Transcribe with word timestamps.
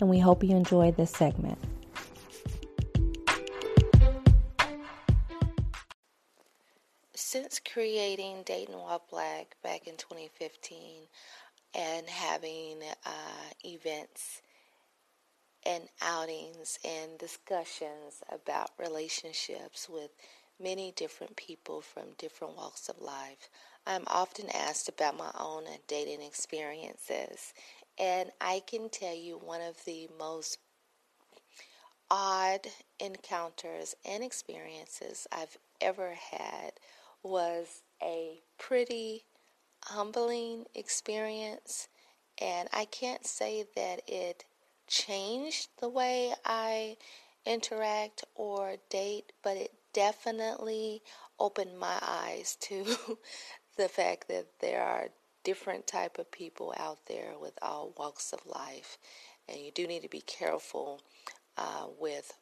and 0.00 0.08
we 0.10 0.18
hope 0.18 0.42
you 0.42 0.56
enjoy 0.56 0.90
this 0.92 1.10
segment. 1.10 1.58
Since 7.14 7.60
creating 7.60 8.42
Dating 8.44 8.74
While 8.76 9.04
Black 9.10 9.56
back 9.62 9.86
in 9.86 9.96
2015 9.96 11.06
and 11.74 12.08
having 12.08 12.80
uh, 13.06 13.10
events 13.64 14.42
and 15.64 15.84
outings 16.02 16.78
and 16.84 17.18
discussions 17.18 18.22
about 18.32 18.70
relationships 18.78 19.88
with 19.88 20.10
many 20.58 20.92
different 20.96 21.36
people 21.36 21.80
from 21.80 22.14
different 22.18 22.56
walks 22.56 22.88
of 22.88 23.00
life, 23.00 23.48
I'm 23.86 24.04
often 24.08 24.46
asked 24.52 24.88
about 24.88 25.16
my 25.16 25.30
own 25.38 25.64
dating 25.86 26.22
experiences 26.22 27.52
and 28.00 28.30
I 28.40 28.62
can 28.66 28.88
tell 28.88 29.14
you 29.14 29.36
one 29.36 29.60
of 29.60 29.84
the 29.84 30.08
most 30.18 30.58
odd 32.10 32.66
encounters 32.98 33.94
and 34.08 34.24
experiences 34.24 35.26
I've 35.30 35.58
ever 35.80 36.14
had 36.14 36.72
was 37.22 37.82
a 38.02 38.40
pretty 38.58 39.24
humbling 39.84 40.64
experience. 40.74 41.88
And 42.40 42.70
I 42.72 42.86
can't 42.86 43.26
say 43.26 43.66
that 43.76 44.00
it 44.08 44.44
changed 44.86 45.68
the 45.78 45.90
way 45.90 46.32
I 46.44 46.96
interact 47.44 48.24
or 48.34 48.76
date, 48.88 49.32
but 49.44 49.58
it 49.58 49.72
definitely 49.92 51.02
opened 51.38 51.78
my 51.78 51.98
eyes 52.00 52.56
to 52.60 52.84
the 53.76 53.88
fact 53.88 54.28
that 54.28 54.46
there 54.60 54.82
are 54.82 55.08
different 55.44 55.86
type 55.86 56.18
of 56.18 56.30
people 56.30 56.74
out 56.78 56.98
there 57.06 57.34
with 57.40 57.58
all 57.62 57.92
walks 57.96 58.32
of 58.32 58.40
life 58.46 58.98
and 59.48 59.58
you 59.60 59.70
do 59.72 59.86
need 59.86 60.02
to 60.02 60.08
be 60.08 60.20
careful 60.20 61.00
uh, 61.56 61.86
with 61.98 62.32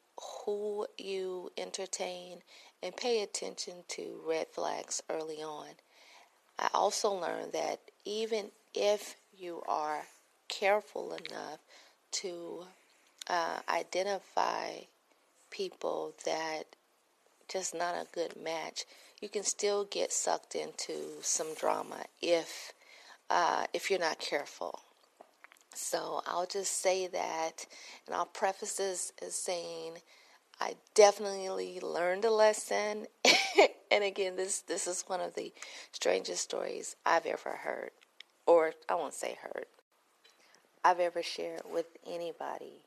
who 0.45 0.85
you 0.97 1.51
entertain 1.57 2.39
and 2.83 2.95
pay 2.95 3.21
attention 3.21 3.73
to 3.87 4.21
red 4.27 4.47
flags 4.47 5.01
early 5.09 5.41
on. 5.41 5.67
I 6.57 6.69
also 6.73 7.11
learned 7.11 7.53
that 7.53 7.79
even 8.05 8.51
if 8.73 9.15
you 9.37 9.63
are 9.67 10.03
careful 10.49 11.13
enough 11.13 11.59
to 12.11 12.65
uh, 13.29 13.59
identify 13.69 14.71
people 15.51 16.13
that 16.25 16.63
just 17.47 17.73
not 17.73 17.95
a 17.95 18.05
good 18.13 18.35
match 18.41 18.85
you 19.21 19.29
can 19.29 19.43
still 19.43 19.85
get 19.85 20.11
sucked 20.11 20.55
into 20.55 21.17
some 21.21 21.53
drama 21.55 22.03
if 22.21 22.73
uh, 23.29 23.65
if 23.73 23.89
you're 23.89 23.99
not 23.99 24.19
careful. 24.19 24.79
So 25.73 26.21
I'll 26.25 26.45
just 26.47 26.81
say 26.81 27.07
that, 27.07 27.65
and 28.07 28.15
I'll 28.15 28.25
preface 28.25 28.75
this 28.75 29.13
as 29.25 29.35
saying 29.35 29.97
I 30.59 30.75
definitely 30.93 31.79
learned 31.81 32.25
a 32.25 32.31
lesson. 32.31 33.07
and 33.91 34.03
again, 34.03 34.35
this 34.35 34.61
this 34.61 34.87
is 34.87 35.03
one 35.07 35.21
of 35.21 35.35
the 35.35 35.53
strangest 35.91 36.43
stories 36.43 36.95
I've 37.05 37.25
ever 37.25 37.51
heard, 37.51 37.91
or 38.45 38.73
I 38.89 38.95
won't 38.95 39.13
say 39.13 39.37
heard. 39.41 39.65
I've 40.83 40.99
ever 40.99 41.23
shared 41.23 41.61
with 41.71 41.87
anybody. 42.07 42.83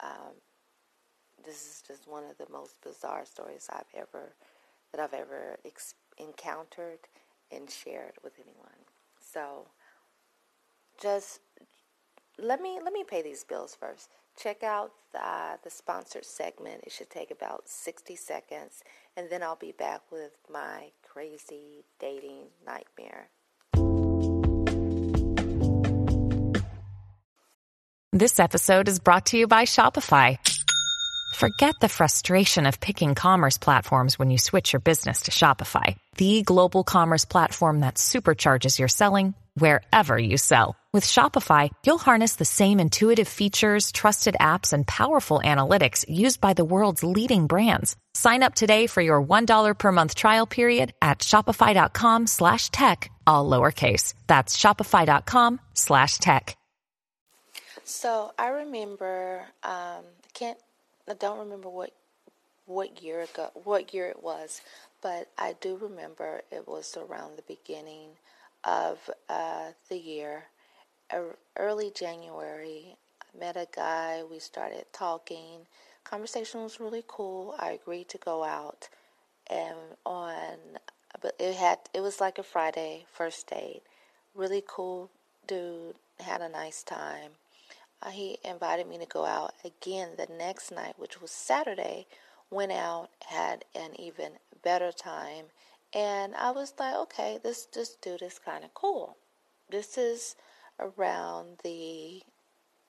Um, 0.00 0.34
this 1.44 1.56
is 1.56 1.82
just 1.86 2.08
one 2.08 2.24
of 2.24 2.36
the 2.38 2.52
most 2.52 2.80
bizarre 2.82 3.24
stories 3.24 3.68
I've 3.72 3.84
ever 3.94 4.34
that 4.92 5.00
I've 5.00 5.14
ever 5.14 5.58
ex- 5.64 5.94
encountered 6.18 6.98
and 7.50 7.70
shared 7.70 8.14
with 8.24 8.34
anyone. 8.38 8.84
So 9.20 9.66
just 11.00 11.40
let 12.38 12.60
me 12.60 12.78
let 12.82 12.92
me 12.92 13.04
pay 13.04 13.22
these 13.22 13.44
bills 13.44 13.76
first. 13.78 14.10
Check 14.36 14.62
out 14.62 14.92
the, 15.12 15.26
uh, 15.26 15.56
the 15.64 15.70
sponsored 15.70 16.24
segment. 16.24 16.82
It 16.84 16.92
should 16.92 17.10
take 17.10 17.32
about 17.32 17.68
60 17.68 18.14
seconds, 18.14 18.84
and 19.16 19.28
then 19.30 19.42
I'll 19.42 19.56
be 19.56 19.72
back 19.72 20.02
with 20.12 20.30
my 20.52 20.90
crazy 21.02 21.84
dating 21.98 22.46
nightmare. 22.64 23.30
This 28.12 28.38
episode 28.38 28.88
is 28.88 29.00
brought 29.00 29.26
to 29.26 29.38
you 29.38 29.46
by 29.48 29.64
Shopify. 29.64 30.38
Forget 31.34 31.74
the 31.80 31.88
frustration 31.88 32.66
of 32.66 32.80
picking 32.80 33.14
commerce 33.14 33.58
platforms 33.58 34.18
when 34.18 34.30
you 34.30 34.38
switch 34.38 34.72
your 34.72 34.80
business 34.80 35.22
to 35.22 35.30
Shopify, 35.30 35.96
the 36.16 36.42
global 36.42 36.84
commerce 36.84 37.24
platform 37.24 37.80
that 37.80 37.96
supercharges 37.96 38.78
your 38.78 38.88
selling 38.88 39.34
wherever 39.58 40.18
you 40.18 40.38
sell. 40.38 40.76
With 40.90 41.04
Shopify, 41.04 41.68
you'll 41.84 41.98
harness 41.98 42.36
the 42.36 42.46
same 42.46 42.80
intuitive 42.80 43.28
features, 43.28 43.92
trusted 43.92 44.36
apps, 44.40 44.72
and 44.72 44.86
powerful 44.86 45.42
analytics 45.44 46.04
used 46.08 46.40
by 46.40 46.54
the 46.54 46.64
world's 46.64 47.04
leading 47.04 47.46
brands. 47.46 47.94
Sign 48.14 48.42
up 48.42 48.54
today 48.54 48.86
for 48.86 49.02
your 49.02 49.22
$1 49.22 49.78
per 49.78 49.92
month 49.92 50.14
trial 50.14 50.46
period 50.46 50.94
at 51.02 51.18
shopify.com 51.18 52.26
slash 52.26 52.70
tech, 52.70 53.10
all 53.26 53.48
lowercase. 53.48 54.14
That's 54.26 54.56
shopify.com 54.56 55.60
slash 55.74 56.18
tech. 56.18 56.56
So 57.84 58.32
I 58.38 58.48
remember, 58.48 59.44
um, 59.62 60.04
I 60.04 60.30
can't, 60.34 60.58
I 61.08 61.14
don't 61.14 61.38
remember 61.38 61.68
what, 61.68 61.92
what 62.66 63.02
year 63.02 63.22
ago, 63.22 63.50
what 63.64 63.92
year 63.92 64.06
it 64.08 64.22
was, 64.22 64.62
but 65.02 65.28
I 65.38 65.54
do 65.60 65.76
remember 65.76 66.42
it 66.50 66.66
was 66.66 66.96
around 66.96 67.36
the 67.36 67.42
beginning 67.42 68.10
of 68.68 69.10
uh, 69.28 69.70
the 69.88 69.96
year, 69.96 70.44
early 71.56 71.90
January. 71.94 72.96
I 73.22 73.38
met 73.38 73.56
a 73.56 73.66
guy, 73.74 74.22
we 74.30 74.38
started 74.38 74.84
talking. 74.92 75.66
Conversation 76.04 76.62
was 76.62 76.80
really 76.80 77.04
cool. 77.06 77.54
I 77.58 77.70
agreed 77.72 78.08
to 78.10 78.18
go 78.18 78.44
out 78.44 78.88
and 79.50 79.76
on 80.04 80.58
but 81.20 81.34
it 81.38 81.54
had 81.56 81.78
it 81.94 82.00
was 82.00 82.20
like 82.20 82.38
a 82.38 82.42
Friday 82.42 83.06
first 83.10 83.48
date. 83.48 83.82
Really 84.34 84.62
cool 84.66 85.10
dude, 85.46 85.94
had 86.20 86.42
a 86.42 86.48
nice 86.48 86.82
time. 86.82 87.32
Uh, 88.02 88.10
he 88.10 88.38
invited 88.44 88.86
me 88.86 88.98
to 88.98 89.06
go 89.06 89.24
out 89.24 89.54
again 89.64 90.10
the 90.16 90.28
next 90.32 90.70
night, 90.70 90.94
which 90.98 91.20
was 91.20 91.30
Saturday. 91.30 92.06
Went 92.50 92.72
out, 92.72 93.08
had 93.26 93.64
an 93.74 93.98
even 93.98 94.32
better 94.62 94.92
time 94.92 95.46
and 95.92 96.34
I 96.34 96.50
was 96.50 96.74
like, 96.78 96.94
okay, 96.96 97.38
this 97.42 97.66
this 97.66 97.96
dude 97.96 98.22
is 98.22 98.38
kind 98.38 98.64
of 98.64 98.74
cool. 98.74 99.16
This 99.70 99.96
is 99.98 100.36
around 100.78 101.58
the, 101.64 102.22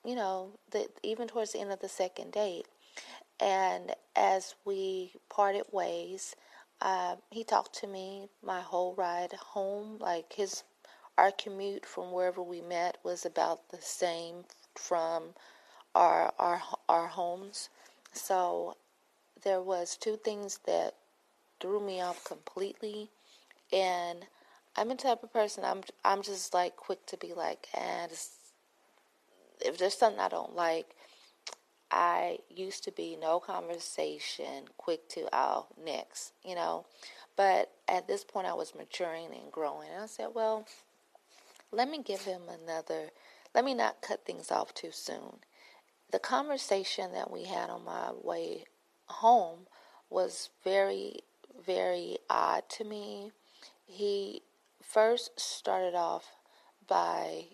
you 0.04 0.14
know, 0.14 0.58
the 0.70 0.88
even 1.02 1.28
towards 1.28 1.52
the 1.52 1.60
end 1.60 1.72
of 1.72 1.80
the 1.80 1.88
second 1.88 2.32
date. 2.32 2.66
And 3.40 3.94
as 4.14 4.54
we 4.66 5.12
parted 5.30 5.64
ways, 5.72 6.36
uh, 6.82 7.16
he 7.30 7.44
talked 7.44 7.74
to 7.80 7.86
me 7.86 8.28
my 8.42 8.60
whole 8.60 8.94
ride 8.94 9.32
home. 9.32 9.98
Like 9.98 10.34
his, 10.34 10.62
our 11.16 11.30
commute 11.32 11.86
from 11.86 12.12
wherever 12.12 12.42
we 12.42 12.60
met 12.60 12.98
was 13.02 13.24
about 13.24 13.70
the 13.70 13.80
same 13.80 14.44
from 14.76 15.34
our 15.94 16.32
our 16.38 16.62
our 16.88 17.08
homes. 17.08 17.70
So 18.12 18.76
there 19.42 19.62
was 19.62 19.96
two 19.96 20.16
things 20.16 20.60
that 20.66 20.94
threw 21.60 21.80
me 21.80 22.00
off 22.00 22.24
completely. 22.24 23.10
And 23.72 24.26
I'm 24.76 24.88
the 24.88 24.94
type 24.94 25.22
of 25.22 25.32
person 25.32 25.64
I'm 25.64 25.82
I'm 26.04 26.22
just 26.22 26.54
like 26.54 26.76
quick 26.76 27.06
to 27.06 27.16
be 27.16 27.32
like, 27.34 27.68
eh, 27.74 28.02
and 28.02 28.12
if 29.60 29.78
there's 29.78 29.94
something 29.94 30.20
I 30.20 30.28
don't 30.28 30.54
like, 30.56 30.94
I 31.90 32.38
used 32.48 32.84
to 32.84 32.92
be 32.92 33.16
no 33.20 33.40
conversation, 33.40 34.64
quick 34.76 35.08
to 35.10 35.28
oh 35.32 35.66
next, 35.82 36.32
you 36.44 36.54
know. 36.54 36.86
But 37.36 37.70
at 37.88 38.06
this 38.06 38.24
point, 38.24 38.46
I 38.46 38.54
was 38.54 38.74
maturing 38.74 39.28
and 39.32 39.50
growing, 39.50 39.88
and 39.92 40.02
I 40.02 40.06
said, 40.06 40.28
well, 40.34 40.66
let 41.72 41.88
me 41.88 42.02
give 42.02 42.22
him 42.22 42.42
another. 42.62 43.10
Let 43.54 43.64
me 43.64 43.74
not 43.74 44.02
cut 44.02 44.24
things 44.24 44.50
off 44.50 44.74
too 44.74 44.90
soon. 44.92 45.38
The 46.12 46.18
conversation 46.18 47.12
that 47.12 47.30
we 47.30 47.44
had 47.44 47.70
on 47.70 47.84
my 47.84 48.10
way 48.12 48.64
home 49.06 49.66
was 50.08 50.50
very 50.64 51.20
very 51.66 52.18
odd 52.28 52.68
to 52.70 52.84
me. 52.84 53.32
He 53.86 54.42
first 54.82 55.38
started 55.38 55.94
off 55.94 56.26
by 56.88 57.44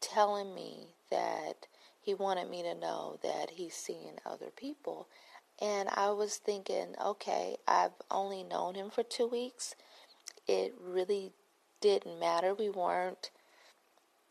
telling 0.00 0.54
me 0.54 0.88
that 1.10 1.66
he 2.00 2.14
wanted 2.14 2.50
me 2.50 2.62
to 2.62 2.74
know 2.74 3.18
that 3.22 3.50
he's 3.50 3.74
seeing 3.74 4.18
other 4.26 4.50
people. 4.54 5.08
And 5.60 5.88
I 5.94 6.10
was 6.10 6.36
thinking, 6.36 6.94
okay, 7.02 7.56
I've 7.66 7.92
only 8.10 8.42
known 8.42 8.74
him 8.74 8.90
for 8.90 9.02
two 9.02 9.26
weeks. 9.26 9.74
It 10.46 10.74
really 10.78 11.32
didn't 11.80 12.20
matter. 12.20 12.54
We 12.54 12.68
weren't, 12.68 13.30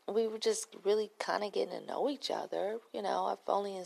we 0.06 0.28
were 0.28 0.38
just 0.38 0.68
really 0.84 1.10
kind 1.18 1.42
of 1.42 1.52
getting 1.52 1.80
to 1.80 1.86
know 1.86 2.08
each 2.08 2.30
other. 2.30 2.78
You 2.92 3.02
know, 3.02 3.26
I've 3.26 3.38
only 3.48 3.80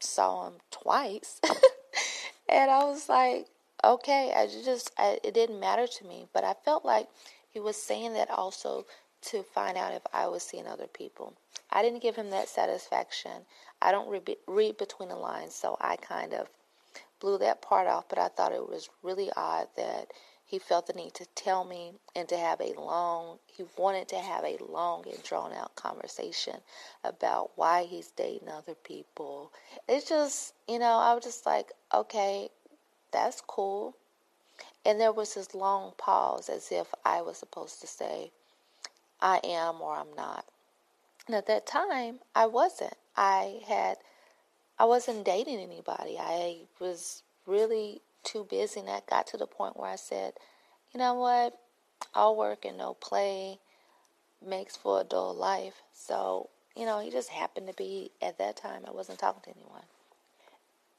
saw 0.00 0.48
him 0.48 0.54
twice. 0.70 1.40
and 2.48 2.70
I 2.70 2.84
was 2.84 3.08
like, 3.08 3.46
okay, 3.84 4.32
I 4.36 4.46
just, 4.46 4.90
I, 4.98 5.18
it 5.24 5.34
didn't 5.34 5.60
matter 5.60 5.86
to 5.86 6.06
me. 6.06 6.26
But 6.32 6.44
I 6.44 6.54
felt 6.64 6.84
like 6.84 7.08
he 7.50 7.60
was 7.60 7.76
saying 7.76 8.14
that 8.14 8.30
also 8.30 8.86
to 9.22 9.42
find 9.42 9.76
out 9.76 9.92
if 9.94 10.02
I 10.12 10.26
was 10.28 10.42
seeing 10.42 10.66
other 10.66 10.86
people. 10.86 11.34
I 11.70 11.82
didn't 11.82 12.02
give 12.02 12.16
him 12.16 12.30
that 12.30 12.48
satisfaction. 12.48 13.46
I 13.80 13.92
don't 13.92 14.08
re- 14.08 14.36
read 14.46 14.78
between 14.78 15.08
the 15.08 15.16
lines, 15.16 15.54
so 15.54 15.76
I 15.80 15.96
kind 15.96 16.34
of 16.34 16.48
blew 17.20 17.38
that 17.38 17.62
part 17.62 17.86
off, 17.86 18.08
but 18.08 18.18
I 18.18 18.28
thought 18.28 18.52
it 18.52 18.68
was 18.68 18.90
really 19.02 19.30
odd 19.36 19.68
that 19.76 20.08
he 20.44 20.58
felt 20.58 20.86
the 20.86 20.92
need 20.92 21.14
to 21.14 21.24
tell 21.34 21.64
me 21.64 21.92
and 22.14 22.28
to 22.28 22.36
have 22.36 22.60
a 22.60 22.74
long, 22.78 23.38
he 23.46 23.64
wanted 23.78 24.08
to 24.08 24.18
have 24.18 24.44
a 24.44 24.58
long 24.68 25.04
and 25.08 25.22
drawn 25.22 25.52
out 25.52 25.74
conversation 25.76 26.56
about 27.04 27.52
why 27.56 27.84
he's 27.84 28.08
dating 28.08 28.48
other 28.48 28.74
people. 28.74 29.52
It's 29.88 30.08
just, 30.08 30.54
you 30.68 30.78
know, 30.78 30.98
I 30.98 31.14
was 31.14 31.24
just 31.24 31.46
like, 31.46 31.72
okay, 31.94 32.50
that's 33.12 33.40
cool. 33.40 33.96
And 34.84 35.00
there 35.00 35.12
was 35.12 35.34
this 35.34 35.54
long 35.54 35.92
pause 35.98 36.48
as 36.48 36.72
if 36.72 36.88
I 37.04 37.22
was 37.22 37.36
supposed 37.36 37.80
to 37.80 37.86
say, 37.86 38.32
I 39.20 39.40
am 39.44 39.80
or 39.80 39.94
I'm 39.94 40.14
not. 40.16 40.44
And 41.26 41.36
at 41.36 41.46
that 41.46 41.66
time, 41.66 42.18
I 42.34 42.46
wasn't. 42.46 42.94
I 43.16 43.60
had, 43.66 43.98
I 44.78 44.86
wasn't 44.86 45.24
dating 45.24 45.60
anybody. 45.60 46.16
I 46.18 46.62
was 46.80 47.22
really 47.46 48.00
too 48.24 48.46
busy, 48.48 48.80
and 48.80 48.88
that 48.88 49.06
got 49.06 49.26
to 49.28 49.36
the 49.36 49.46
point 49.46 49.76
where 49.76 49.90
I 49.90 49.96
said, 49.96 50.34
you 50.92 50.98
know 50.98 51.14
what? 51.14 51.54
All 52.14 52.36
work 52.36 52.64
and 52.64 52.76
no 52.76 52.94
play 52.94 53.58
makes 54.44 54.76
for 54.76 55.00
a 55.00 55.04
dull 55.04 55.34
life. 55.34 55.82
So, 55.92 56.50
you 56.76 56.86
know, 56.86 57.00
he 57.00 57.10
just 57.10 57.28
happened 57.28 57.68
to 57.68 57.74
be 57.74 58.10
at 58.20 58.38
that 58.38 58.56
time. 58.56 58.82
I 58.86 58.90
wasn't 58.90 59.18
talking 59.18 59.42
to 59.44 59.58
anyone 59.58 59.84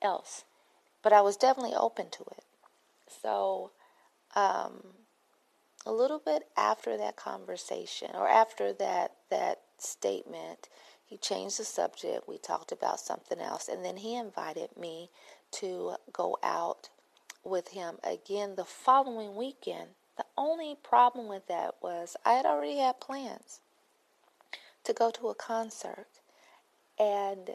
else, 0.02 0.44
but 1.04 1.14
I 1.14 1.22
was 1.22 1.38
definitely 1.38 1.76
open 1.76 2.10
to 2.12 2.24
it. 2.24 2.44
So, 3.22 3.72
um, 4.36 4.82
a 5.86 5.92
little 5.92 6.20
bit 6.20 6.48
after 6.56 6.98
that 6.98 7.16
conversation 7.16 8.10
or 8.14 8.28
after 8.28 8.74
that 8.74 9.18
that 9.30 9.62
statement, 9.78 10.70
he 11.06 11.18
changed 11.18 11.60
the 11.60 11.66
subject. 11.66 12.28
We 12.28 12.38
talked 12.38 12.72
about 12.72 13.00
something 13.00 13.40
else, 13.40 13.68
and 13.68 13.84
then 13.84 13.98
he 13.98 14.16
invited 14.16 14.70
me 14.78 15.10
to 15.52 15.96
go 16.12 16.38
out 16.42 16.90
with 17.44 17.70
him 17.70 17.98
again 18.04 18.56
the 18.56 18.66
following 18.66 19.36
weekend. 19.36 19.90
The 20.18 20.26
only 20.38 20.78
problem 20.82 21.28
with 21.28 21.48
that 21.48 21.76
was 21.82 22.16
I 22.26 22.34
had 22.34 22.46
already 22.46 22.78
had 22.78 23.02
plans 23.02 23.60
to 24.84 24.94
go 24.94 25.12
to 25.12 25.30
a 25.30 25.36
concert, 25.36 26.08
and 27.00 27.52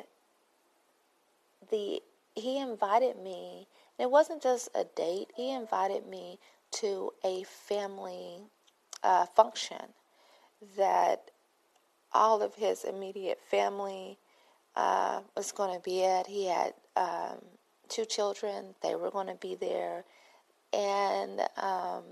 the 1.71 2.03
he 2.39 2.59
invited 2.59 3.19
me. 3.19 3.69
It 3.99 4.11
wasn't 4.11 4.43
just 4.43 4.69
a 4.75 4.85
date. 4.97 5.29
He 5.37 5.53
invited 5.53 6.07
me 6.07 6.39
to 6.81 7.11
a 7.25 7.45
family 7.45 8.41
uh, 9.03 9.27
function 9.27 9.95
that 10.77 11.31
all 12.13 12.43
of 12.43 12.55
his 12.55 12.85
immediate 12.85 13.41
family 13.51 14.19
uh, 14.77 15.21
was 15.37 15.53
going 15.53 15.75
to 15.75 15.83
be 15.83 16.05
at. 16.05 16.27
He 16.27 16.47
had 16.47 16.75
um, 16.97 17.39
two 17.89 18.05
children, 18.05 18.75
they 18.83 18.95
were 18.95 19.11
going 19.11 19.27
to 19.27 19.35
be 19.35 19.55
there. 19.55 20.05
And, 20.73 21.41
um, 21.57 22.05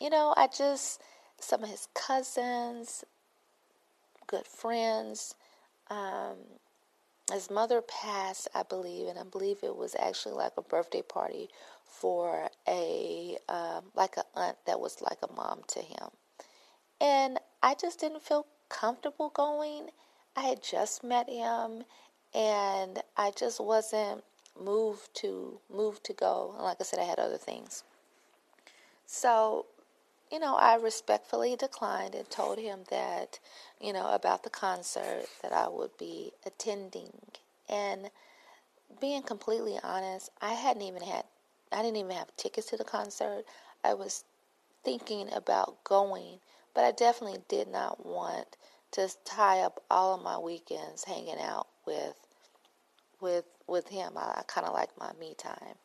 you 0.00 0.10
know, 0.10 0.34
I 0.36 0.48
just, 0.48 1.02
some 1.38 1.62
of 1.62 1.70
his 1.70 1.88
cousins, 1.94 3.04
good 4.26 4.46
friends, 4.46 5.34
um, 5.90 6.36
his 7.32 7.50
mother 7.50 7.82
passed, 7.82 8.48
I 8.54 8.62
believe, 8.62 9.08
and 9.08 9.18
I 9.18 9.24
believe 9.24 9.58
it 9.62 9.76
was 9.76 9.96
actually 9.98 10.34
like 10.34 10.52
a 10.56 10.62
birthday 10.62 11.02
party 11.02 11.48
for 11.84 12.48
a 12.68 13.36
um, 13.48 13.84
like 13.94 14.16
a 14.16 14.24
aunt 14.34 14.56
that 14.66 14.80
was 14.80 15.02
like 15.02 15.18
a 15.22 15.32
mom 15.32 15.62
to 15.68 15.80
him, 15.80 16.08
and 17.00 17.38
I 17.62 17.74
just 17.74 18.00
didn't 18.00 18.22
feel 18.22 18.46
comfortable 18.68 19.30
going. 19.30 19.90
I 20.36 20.42
had 20.42 20.62
just 20.62 21.04
met 21.04 21.28
him, 21.28 21.84
and 22.34 23.02
I 23.16 23.32
just 23.36 23.60
wasn't 23.60 24.24
moved 24.58 25.14
to 25.16 25.60
moved 25.72 26.04
to 26.04 26.12
go. 26.12 26.52
And 26.54 26.64
like 26.64 26.78
I 26.80 26.84
said, 26.84 27.00
I 27.00 27.04
had 27.04 27.18
other 27.18 27.38
things. 27.38 27.84
So, 29.06 29.66
you 30.30 30.38
know, 30.38 30.54
I 30.56 30.76
respectfully 30.76 31.56
declined 31.56 32.14
and 32.14 32.28
told 32.30 32.58
him 32.58 32.80
that, 32.90 33.38
you 33.80 33.92
know, 33.92 34.12
about 34.12 34.44
the 34.44 34.50
concert 34.50 35.26
that 35.42 35.52
I 35.52 35.68
would 35.68 35.96
be 35.98 36.32
attending. 36.46 37.12
And 37.68 38.10
being 39.00 39.22
completely 39.22 39.78
honest, 39.82 40.30
I 40.40 40.54
hadn't 40.54 40.82
even 40.82 41.02
had 41.02 41.24
I 41.72 41.82
didn't 41.82 41.98
even 41.98 42.16
have 42.16 42.36
tickets 42.36 42.68
to 42.70 42.76
the 42.76 42.84
concert. 42.84 43.44
I 43.84 43.94
was 43.94 44.24
thinking 44.84 45.32
about 45.32 45.84
going, 45.84 46.40
but 46.74 46.84
I 46.84 46.90
definitely 46.90 47.40
did 47.48 47.68
not 47.68 48.04
want 48.04 48.56
to 48.92 49.08
tie 49.24 49.60
up 49.60 49.82
all 49.88 50.16
of 50.16 50.22
my 50.22 50.36
weekends 50.36 51.04
hanging 51.04 51.40
out 51.40 51.68
with 51.86 52.14
with 53.20 53.44
with 53.68 53.88
him. 53.88 54.14
I, 54.16 54.38
I 54.38 54.42
kind 54.46 54.66
of 54.66 54.74
like 54.74 54.90
my 54.98 55.12
me 55.20 55.34
time. 55.38 55.76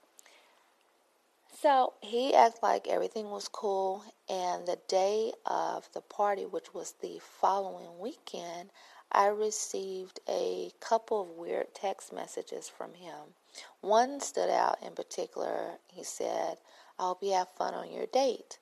So 1.62 1.94
he 2.02 2.34
acted 2.36 2.62
like 2.62 2.88
everything 2.88 3.30
was 3.30 3.48
cool, 3.48 4.04
and 4.30 4.68
the 4.68 4.78
day 4.88 5.32
of 5.46 5.90
the 5.94 6.02
party, 6.02 6.46
which 6.46 6.74
was 6.74 6.96
the 7.02 7.20
following 7.22 7.98
weekend, 8.00 8.70
I 9.12 9.28
received 9.28 10.20
a 10.28 10.72
couple 10.82 11.22
of 11.22 11.30
weird 11.30 11.74
text 11.74 12.12
messages 12.12 12.68
from 12.68 12.94
him. 12.94 13.34
One 13.80 14.20
stood 14.20 14.50
out 14.50 14.84
in 14.84 14.92
particular. 14.94 15.80
He 15.88 16.04
said, 16.04 16.58
I 17.00 17.04
hope 17.04 17.24
you 17.24 17.32
have 17.34 17.48
fun 17.58 17.74
on 17.74 17.92
your 17.92 18.08
date. 18.08 18.60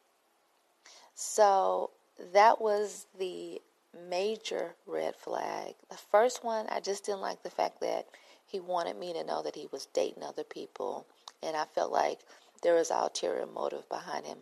So 1.16 1.90
that 2.34 2.62
was 2.62 3.08
the 3.18 3.60
major 4.08 4.76
red 4.86 5.16
flag. 5.16 5.74
The 5.90 5.98
first 5.98 6.44
one, 6.44 6.68
I 6.70 6.80
just 6.80 7.06
didn't 7.06 7.22
like 7.22 7.42
the 7.42 7.50
fact 7.50 7.82
that 7.82 8.06
he 8.46 8.60
wanted 8.60 8.98
me 8.98 9.14
to 9.14 9.24
know 9.24 9.42
that 9.42 9.56
he 9.56 9.68
was 9.72 9.88
dating 9.94 10.24
other 10.24 10.44
people, 10.44 11.08
and 11.42 11.58
I 11.58 11.66
felt 11.66 11.92
like 11.92 12.20
there 12.64 12.76
was 12.76 12.90
ulterior 12.90 13.46
motive 13.46 13.88
behind 13.90 14.26
him 14.26 14.40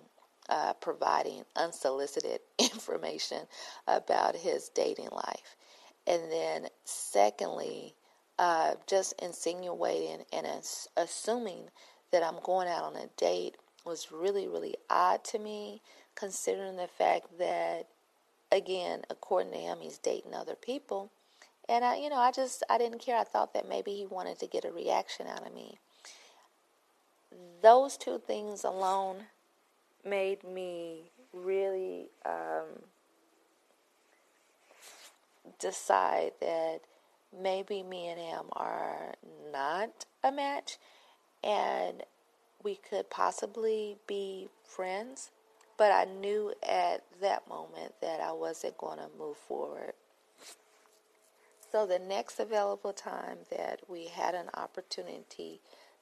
uh, 0.49 0.73
providing 0.73 1.43
unsolicited 1.55 2.39
information 2.59 3.39
about 3.87 4.35
his 4.35 4.69
dating 4.69 5.09
life. 5.11 5.55
And 6.07 6.31
then, 6.31 6.67
secondly, 6.83 7.95
uh, 8.37 8.73
just 8.87 9.13
insinuating 9.21 10.25
and 10.33 10.47
assuming 10.97 11.69
that 12.11 12.23
I'm 12.23 12.39
going 12.43 12.67
out 12.67 12.83
on 12.83 12.95
a 12.95 13.07
date 13.17 13.55
was 13.85 14.11
really, 14.11 14.47
really 14.47 14.75
odd 14.89 15.23
to 15.25 15.39
me, 15.39 15.81
considering 16.15 16.75
the 16.75 16.87
fact 16.87 17.37
that, 17.39 17.87
again, 18.51 19.03
according 19.09 19.53
to 19.53 19.57
him, 19.57 19.77
he's 19.81 19.97
dating 19.97 20.33
other 20.33 20.55
people. 20.55 21.11
And 21.69 21.85
I, 21.85 21.97
you 21.97 22.09
know, 22.09 22.17
I 22.17 22.31
just 22.31 22.63
I 22.69 22.77
didn't 22.77 22.99
care. 22.99 23.17
I 23.17 23.23
thought 23.23 23.53
that 23.53 23.69
maybe 23.69 23.91
he 23.91 24.05
wanted 24.05 24.39
to 24.39 24.47
get 24.47 24.65
a 24.65 24.71
reaction 24.71 25.27
out 25.27 25.45
of 25.45 25.53
me. 25.53 25.79
Those 27.61 27.97
two 27.97 28.19
things 28.25 28.63
alone 28.63 29.25
made 30.03 30.43
me 30.43 31.11
really 31.33 32.09
um, 32.25 32.83
decide 35.59 36.31
that 36.41 36.81
maybe 37.37 37.83
me 37.83 38.07
and 38.07 38.19
him 38.19 38.45
are 38.53 39.13
not 39.51 40.05
a 40.23 40.31
match 40.31 40.77
and 41.43 42.03
we 42.63 42.75
could 42.75 43.09
possibly 43.09 43.97
be 44.07 44.49
friends. 44.63 45.31
But 45.77 45.91
I 45.91 46.05
knew 46.05 46.53
at 46.67 47.03
that 47.21 47.47
moment 47.47 47.93
that 48.01 48.19
I 48.19 48.33
wasn't 48.33 48.77
going 48.77 48.99
to 48.99 49.07
move 49.17 49.37
forward 49.37 49.93
so 51.71 51.85
the 51.85 51.99
next 51.99 52.39
available 52.39 52.91
time 52.91 53.37
that 53.49 53.79
we 53.87 54.07
had 54.07 54.35
an 54.35 54.49
opportunity 54.53 55.61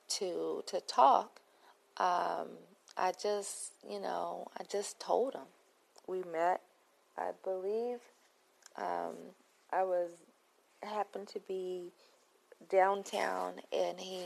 to 0.09 0.63
to 0.67 0.81
talk, 0.81 1.41
um, 1.97 2.49
I 2.97 3.13
just 3.21 3.73
you 3.87 3.99
know 3.99 4.47
I 4.57 4.63
just 4.63 4.99
told 4.99 5.33
him. 5.35 5.47
We 6.07 6.23
met. 6.23 6.61
I 7.17 7.31
believe 7.43 7.99
um, 8.77 9.15
I 9.71 9.83
was 9.83 10.09
happened 10.81 11.27
to 11.29 11.39
be 11.39 11.91
downtown, 12.69 13.53
and 13.71 13.99
he 13.99 14.23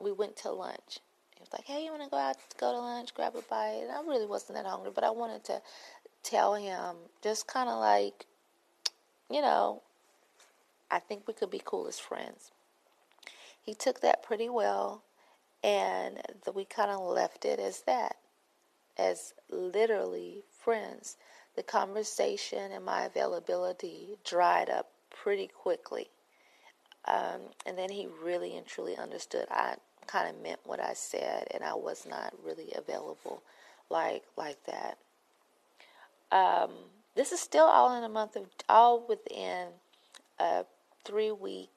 we 0.00 0.12
went 0.12 0.36
to 0.36 0.50
lunch. 0.50 1.00
He 1.34 1.40
was 1.40 1.52
like, 1.52 1.64
"Hey, 1.64 1.84
you 1.84 1.90
want 1.90 2.02
to 2.02 2.08
go 2.08 2.16
out, 2.16 2.36
go 2.58 2.72
to 2.72 2.78
lunch, 2.78 3.14
grab 3.14 3.36
a 3.36 3.42
bite?" 3.42 3.80
And 3.82 3.92
I 3.92 4.00
really 4.00 4.26
wasn't 4.26 4.56
that 4.56 4.66
hungry, 4.66 4.90
but 4.94 5.04
I 5.04 5.10
wanted 5.10 5.44
to 5.44 5.62
tell 6.22 6.54
him 6.54 6.96
just 7.22 7.46
kind 7.46 7.68
of 7.68 7.78
like, 7.78 8.26
you 9.30 9.40
know, 9.40 9.82
I 10.90 10.98
think 10.98 11.26
we 11.26 11.34
could 11.34 11.50
be 11.50 11.62
cool 11.64 11.86
as 11.86 11.98
friends. 11.98 12.50
He 13.66 13.74
took 13.74 14.00
that 14.00 14.22
pretty 14.22 14.48
well, 14.48 15.02
and 15.64 16.22
the, 16.44 16.52
we 16.52 16.64
kind 16.64 16.92
of 16.92 17.00
left 17.00 17.44
it 17.44 17.58
as 17.58 17.80
that, 17.82 18.16
as 18.96 19.34
literally 19.50 20.44
friends. 20.56 21.16
The 21.56 21.64
conversation 21.64 22.70
and 22.70 22.84
my 22.84 23.06
availability 23.06 24.18
dried 24.24 24.70
up 24.70 24.90
pretty 25.10 25.48
quickly. 25.48 26.10
Um, 27.06 27.40
and 27.66 27.76
then 27.76 27.90
he 27.90 28.06
really 28.22 28.56
and 28.56 28.66
truly 28.66 28.96
understood 28.96 29.46
I 29.50 29.74
kind 30.06 30.28
of 30.28 30.40
meant 30.40 30.60
what 30.64 30.80
I 30.80 30.92
said, 30.92 31.48
and 31.52 31.64
I 31.64 31.74
was 31.74 32.06
not 32.08 32.34
really 32.44 32.72
available 32.76 33.42
like 33.90 34.22
like 34.36 34.58
that. 34.66 34.98
Um, 36.30 36.70
this 37.16 37.32
is 37.32 37.40
still 37.40 37.64
all 37.64 37.96
in 37.96 38.04
a 38.04 38.08
month 38.08 38.36
of 38.36 38.46
all 38.68 39.04
within 39.08 39.68
a 40.38 40.64
three 41.04 41.32
week 41.32 41.70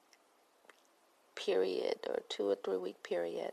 period 1.39 1.95
or 2.07 2.19
two 2.29 2.49
or 2.49 2.55
three 2.55 2.77
week 2.77 3.01
period. 3.03 3.51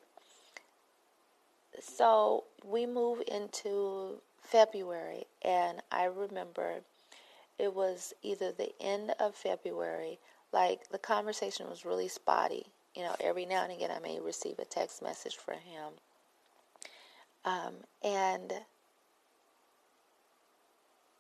So 1.80 2.44
we 2.64 2.86
move 2.86 3.22
into 3.28 4.20
February, 4.40 5.24
and 5.42 5.80
I 5.92 6.04
remember 6.04 6.80
it 7.58 7.74
was 7.74 8.12
either 8.22 8.52
the 8.52 8.72
end 8.80 9.12
of 9.20 9.34
February, 9.34 10.18
like 10.52 10.88
the 10.88 10.98
conversation 10.98 11.68
was 11.68 11.84
really 11.84 12.08
spotty. 12.08 12.66
You 12.94 13.02
know, 13.02 13.14
every 13.20 13.46
now 13.46 13.62
and 13.64 13.72
again 13.72 13.90
I 13.90 14.00
may 14.00 14.20
receive 14.20 14.58
a 14.58 14.64
text 14.64 15.02
message 15.02 15.36
from 15.36 15.58
him. 15.58 15.92
Um, 17.44 17.74
and 18.02 18.52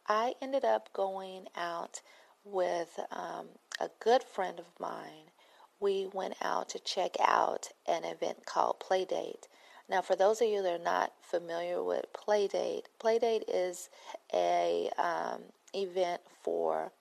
I 0.08 0.34
ended 0.42 0.64
up 0.64 0.92
going 0.92 1.46
out 1.56 2.00
with 2.44 2.98
um, 3.10 3.46
a 3.80 3.88
good 4.00 4.22
friend 4.22 4.58
of 4.58 4.66
mine. 4.78 5.30
We 5.80 6.08
went 6.12 6.34
out 6.42 6.68
to 6.70 6.78
check 6.78 7.16
out 7.20 7.68
an 7.86 8.04
event 8.04 8.46
called 8.46 8.80
Playdate. 8.80 9.44
Now, 9.88 10.02
for 10.02 10.16
those 10.16 10.40
of 10.40 10.48
you 10.48 10.62
that 10.62 10.80
are 10.80 10.82
not 10.82 11.12
familiar 11.20 11.82
with 11.82 12.06
Playdate, 12.12 12.84
Playdate 12.98 13.44
is 13.46 13.88
a 14.34 14.90
um, 14.98 15.42
event 15.74 16.22
for 16.42 16.92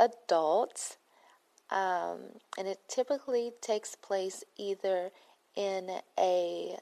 adults, 0.00 0.96
um, 1.70 2.18
and 2.58 2.66
it 2.66 2.80
typically 2.88 3.52
takes 3.60 3.94
place 3.94 4.42
either 4.56 5.10
in 5.54 6.00
a 6.18 6.76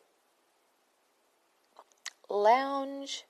lounge 2.30 3.24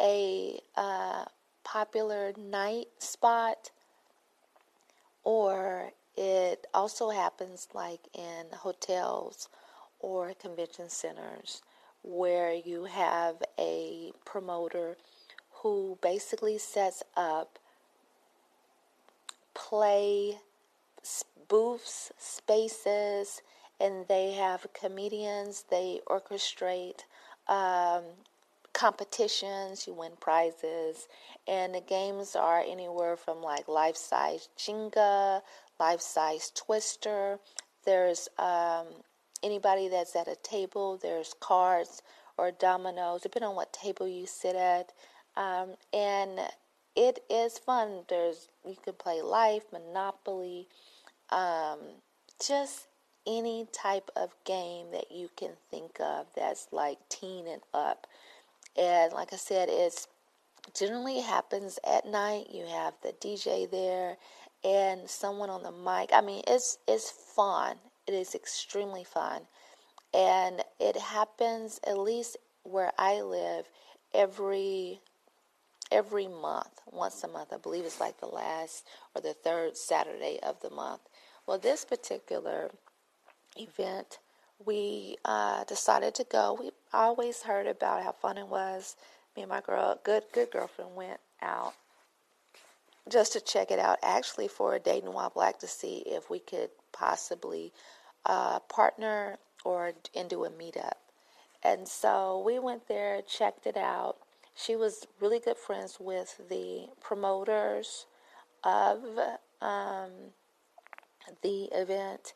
a 0.00 0.60
uh, 0.76 1.24
popular 1.62 2.32
night 2.36 2.88
spot, 2.98 3.70
or 5.22 5.92
it 6.16 6.66
also 6.74 7.10
happens 7.10 7.68
like 7.74 8.00
in 8.14 8.46
hotels 8.52 9.48
or 10.00 10.34
convention 10.34 10.88
centers 10.90 11.62
where 12.02 12.52
you 12.52 12.84
have 12.84 13.36
a 13.58 14.12
promoter 14.24 14.96
who 15.62 15.98
basically 16.02 16.58
sets 16.58 17.02
up 17.16 17.58
play 19.54 20.38
booths, 21.48 22.12
spaces, 22.18 23.42
and 23.80 24.06
they 24.08 24.32
have 24.32 24.66
comedians, 24.72 25.64
they 25.70 26.00
orchestrate 26.08 27.00
um, 27.48 28.02
competitions, 28.72 29.86
you 29.86 29.94
win 29.94 30.12
prizes, 30.20 31.08
and 31.46 31.74
the 31.74 31.80
games 31.80 32.34
are 32.36 32.60
anywhere 32.66 33.16
from 33.16 33.42
like 33.42 33.68
life 33.68 33.96
size 33.96 34.48
Jenga, 34.58 35.42
life 35.78 36.00
size 36.00 36.50
Twister. 36.54 37.38
There's 37.84 38.28
um, 38.38 38.86
anybody 39.42 39.88
that's 39.88 40.16
at 40.16 40.28
a 40.28 40.36
table, 40.42 40.98
there's 41.00 41.34
cards 41.40 42.02
or 42.36 42.50
dominoes, 42.50 43.22
depending 43.22 43.50
on 43.50 43.56
what 43.56 43.72
table 43.72 44.08
you 44.08 44.26
sit 44.26 44.56
at. 44.56 44.92
Um, 45.36 45.74
and 45.92 46.40
it 46.96 47.20
is 47.30 47.58
fun. 47.58 48.04
There's 48.08 48.48
you 48.66 48.76
can 48.82 48.94
play 48.94 49.20
life, 49.22 49.64
Monopoly, 49.72 50.68
um, 51.30 51.78
just 52.44 52.86
any 53.26 53.66
type 53.72 54.10
of 54.16 54.34
game 54.44 54.86
that 54.92 55.10
you 55.10 55.30
can 55.36 55.52
think 55.70 55.98
of 56.00 56.26
that's 56.36 56.68
like 56.72 56.98
teen 57.08 57.46
and 57.46 57.62
up. 57.72 58.06
And 58.76 59.12
like 59.12 59.32
I 59.32 59.36
said, 59.36 59.68
it's 59.70 60.08
generally 60.78 61.20
happens 61.20 61.78
at 61.88 62.06
night. 62.06 62.46
You 62.52 62.66
have 62.66 62.94
the 63.02 63.12
DJ 63.12 63.70
there 63.70 64.16
and 64.64 65.08
someone 65.08 65.50
on 65.50 65.62
the 65.62 65.72
mic. 65.72 66.10
I 66.12 66.20
mean, 66.20 66.42
it's 66.46 66.78
it's 66.88 67.10
fun. 67.10 67.76
It 68.06 68.14
is 68.14 68.34
extremely 68.34 69.04
fun. 69.04 69.42
And 70.12 70.62
it 70.80 70.96
happens 70.96 71.80
at 71.86 71.98
least 71.98 72.36
where 72.62 72.92
I 72.98 73.20
live 73.20 73.66
every 74.14 75.00
every 75.92 76.28
month, 76.28 76.80
once 76.90 77.22
a 77.24 77.28
month. 77.28 77.52
I 77.52 77.58
believe 77.58 77.84
it's 77.84 78.00
like 78.00 78.18
the 78.20 78.26
last 78.26 78.84
or 79.14 79.20
the 79.20 79.34
third 79.34 79.76
Saturday 79.76 80.38
of 80.42 80.60
the 80.60 80.70
month. 80.70 81.02
Well, 81.46 81.58
this 81.58 81.84
particular 81.84 82.70
event 83.56 84.18
we 84.64 85.16
uh, 85.24 85.64
decided 85.64 86.14
to 86.14 86.24
go. 86.24 86.56
We 86.58 86.70
always 86.92 87.42
heard 87.42 87.66
about 87.66 88.02
how 88.02 88.12
fun 88.12 88.38
it 88.38 88.48
was. 88.48 88.96
Me 89.36 89.42
and 89.42 89.50
my 89.50 89.60
girl, 89.60 89.98
good 90.04 90.24
good 90.32 90.50
girlfriend, 90.50 90.94
went 90.94 91.20
out 91.42 91.74
just 93.08 93.32
to 93.32 93.40
check 93.40 93.70
it 93.70 93.78
out. 93.78 93.98
Actually, 94.02 94.48
for 94.48 94.74
a 94.74 94.78
Dating 94.80 95.12
While 95.12 95.30
Black 95.30 95.58
to 95.60 95.66
see 95.66 96.02
if 96.06 96.30
we 96.30 96.38
could 96.38 96.70
possibly 96.92 97.72
uh, 98.24 98.60
partner 98.60 99.38
or 99.64 99.92
and 100.14 100.28
do 100.28 100.44
a 100.44 100.50
meetup. 100.50 100.94
And 101.62 101.88
so 101.88 102.42
we 102.44 102.58
went 102.58 102.88
there, 102.88 103.22
checked 103.22 103.66
it 103.66 103.76
out. 103.76 104.16
She 104.54 104.76
was 104.76 105.06
really 105.20 105.40
good 105.40 105.56
friends 105.56 105.96
with 105.98 106.40
the 106.48 106.88
promoters 107.00 108.06
of 108.62 109.02
um, 109.60 110.10
the 111.42 111.64
event, 111.72 112.34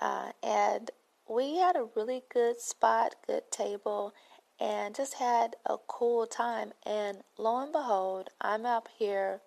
uh, 0.00 0.32
and 0.42 0.90
we 1.28 1.58
had 1.58 1.76
a 1.76 1.88
really 1.94 2.22
good 2.32 2.60
spot, 2.60 3.14
good 3.26 3.50
table, 3.50 4.12
and 4.58 4.94
just 4.94 5.14
had 5.14 5.56
a 5.66 5.76
cool 5.86 6.26
time. 6.26 6.72
And 6.84 7.18
lo 7.38 7.62
and 7.62 7.72
behold, 7.72 8.30
I'm 8.40 8.66
up 8.66 8.88
here. 8.98 9.40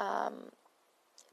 Um, 0.00 0.50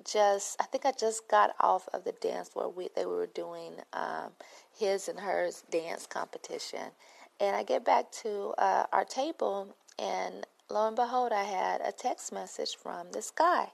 just 0.06 0.62
I 0.62 0.66
think 0.66 0.86
I 0.86 0.94
just 1.00 1.28
got 1.30 1.56
off 1.60 1.90
of 1.94 2.04
the 2.06 2.14
dance 2.14 2.52
where 2.54 2.70
we 2.70 2.90
they 2.96 3.06
were 3.08 3.28
doing 3.28 3.74
um, 3.94 4.32
his 4.78 5.10
and 5.10 5.20
hers 5.20 5.64
dance 5.72 6.08
competition, 6.08 6.92
and 7.40 7.56
I 7.56 7.64
get 7.64 7.86
back 7.86 8.12
to 8.24 8.54
uh, 8.60 8.86
our 8.94 9.06
table, 9.06 9.76
and 10.00 10.46
lo 10.70 10.88
and 10.88 10.96
behold, 10.98 11.34
I 11.34 11.44
had 11.46 11.82
a 11.82 11.92
text 11.94 12.34
message 12.34 12.78
from 12.82 13.12
this 13.14 13.32
guy, 13.32 13.72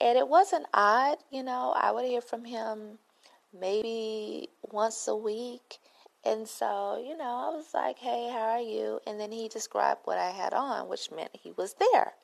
and 0.00 0.18
it 0.18 0.28
wasn't 0.28 0.66
odd, 0.74 1.18
you 1.30 1.42
know. 1.44 1.74
I 1.76 1.92
would 1.92 2.06
hear 2.06 2.22
from 2.22 2.46
him 2.46 2.98
maybe 3.58 4.50
once 4.72 5.08
a 5.08 5.16
week. 5.16 5.78
And 6.24 6.48
so, 6.48 7.02
you 7.06 7.16
know, 7.16 7.24
I 7.24 7.56
was 7.56 7.68
like, 7.74 7.98
hey, 7.98 8.30
how 8.32 8.50
are 8.50 8.60
you? 8.60 9.00
And 9.06 9.20
then 9.20 9.32
he 9.32 9.48
described 9.48 10.02
what 10.04 10.18
I 10.18 10.30
had 10.30 10.54
on, 10.54 10.88
which 10.88 11.10
meant 11.12 11.30
he 11.34 11.52
was 11.52 11.76
there. 11.80 12.14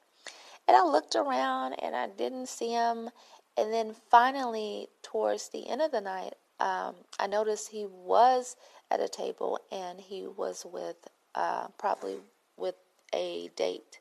And 0.70 0.76
I 0.76 0.84
looked 0.84 1.16
around 1.16 1.74
and 1.82 1.96
I 1.96 2.06
didn't 2.06 2.48
see 2.48 2.70
him. 2.70 3.10
And 3.58 3.72
then 3.72 3.92
finally, 4.08 4.86
towards 5.02 5.48
the 5.48 5.68
end 5.68 5.82
of 5.82 5.90
the 5.90 6.00
night, 6.00 6.34
um, 6.60 6.94
I 7.18 7.26
noticed 7.26 7.70
he 7.72 7.86
was 7.86 8.54
at 8.88 9.00
a 9.00 9.08
table 9.08 9.58
and 9.72 10.00
he 10.00 10.28
was 10.28 10.64
with 10.64 11.08
uh, 11.34 11.66
probably 11.76 12.18
with 12.56 12.76
a 13.12 13.50
date. 13.56 13.98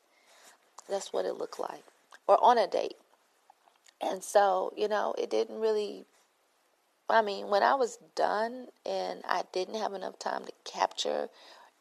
That's 0.88 1.12
what 1.12 1.26
it 1.26 1.40
looked 1.40 1.60
like, 1.60 1.86
or 2.28 2.38
on 2.44 2.60
a 2.60 2.68
date. 2.68 2.98
And 4.00 4.24
so, 4.24 4.72
you 4.78 4.88
know, 4.88 5.16
it 5.18 5.32
didn't 5.32 5.60
really 5.60 6.06
I 7.10 7.24
mean, 7.24 7.48
when 7.50 7.64
I 7.64 7.74
was 7.74 7.98
done 8.16 8.68
and 8.86 9.24
I 9.28 9.44
didn't 9.52 9.76
have 9.76 9.94
enough 9.94 10.20
time 10.20 10.46
to 10.46 10.52
capture 10.64 11.30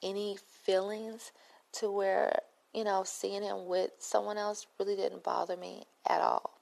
any 0.02 0.38
feelings 0.64 1.32
to 1.72 1.90
where, 1.90 2.40
you 2.74 2.84
know, 2.84 3.02
seeing 3.04 3.42
him 3.42 3.66
with 3.66 3.90
someone 3.98 4.38
else 4.38 4.66
really 4.78 4.96
didn't 4.96 5.24
bother 5.24 5.56
me 5.56 5.84
at 6.08 6.20
all. 6.20 6.60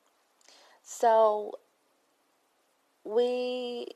So 0.83 1.59
we 3.05 3.87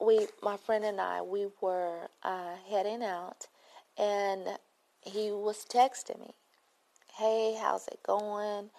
we 0.00 0.26
my 0.42 0.56
friend 0.56 0.84
and 0.84 1.00
I 1.00 1.22
we 1.22 1.48
were 1.60 2.08
uh, 2.22 2.56
heading 2.68 3.02
out 3.02 3.48
and 3.98 4.58
he 5.02 5.30
was 5.30 5.64
texting 5.64 6.20
me, 6.20 6.34
"Hey, 7.16 7.56
how's 7.60 7.86
it 7.88 8.00
going? 8.02 8.70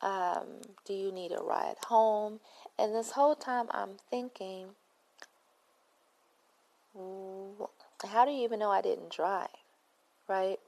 Um, 0.00 0.60
do 0.84 0.92
you 0.92 1.12
need 1.12 1.32
a 1.32 1.42
ride 1.42 1.76
home?" 1.86 2.40
And 2.78 2.94
this 2.94 3.12
whole 3.12 3.36
time 3.36 3.66
I'm 3.70 3.96
thinking, 4.10 4.70
how 6.94 8.24
do 8.24 8.30
you 8.30 8.44
even 8.44 8.58
know 8.58 8.70
I 8.70 8.82
didn't 8.82 9.10
drive? 9.10 9.48
Right? 10.28 10.58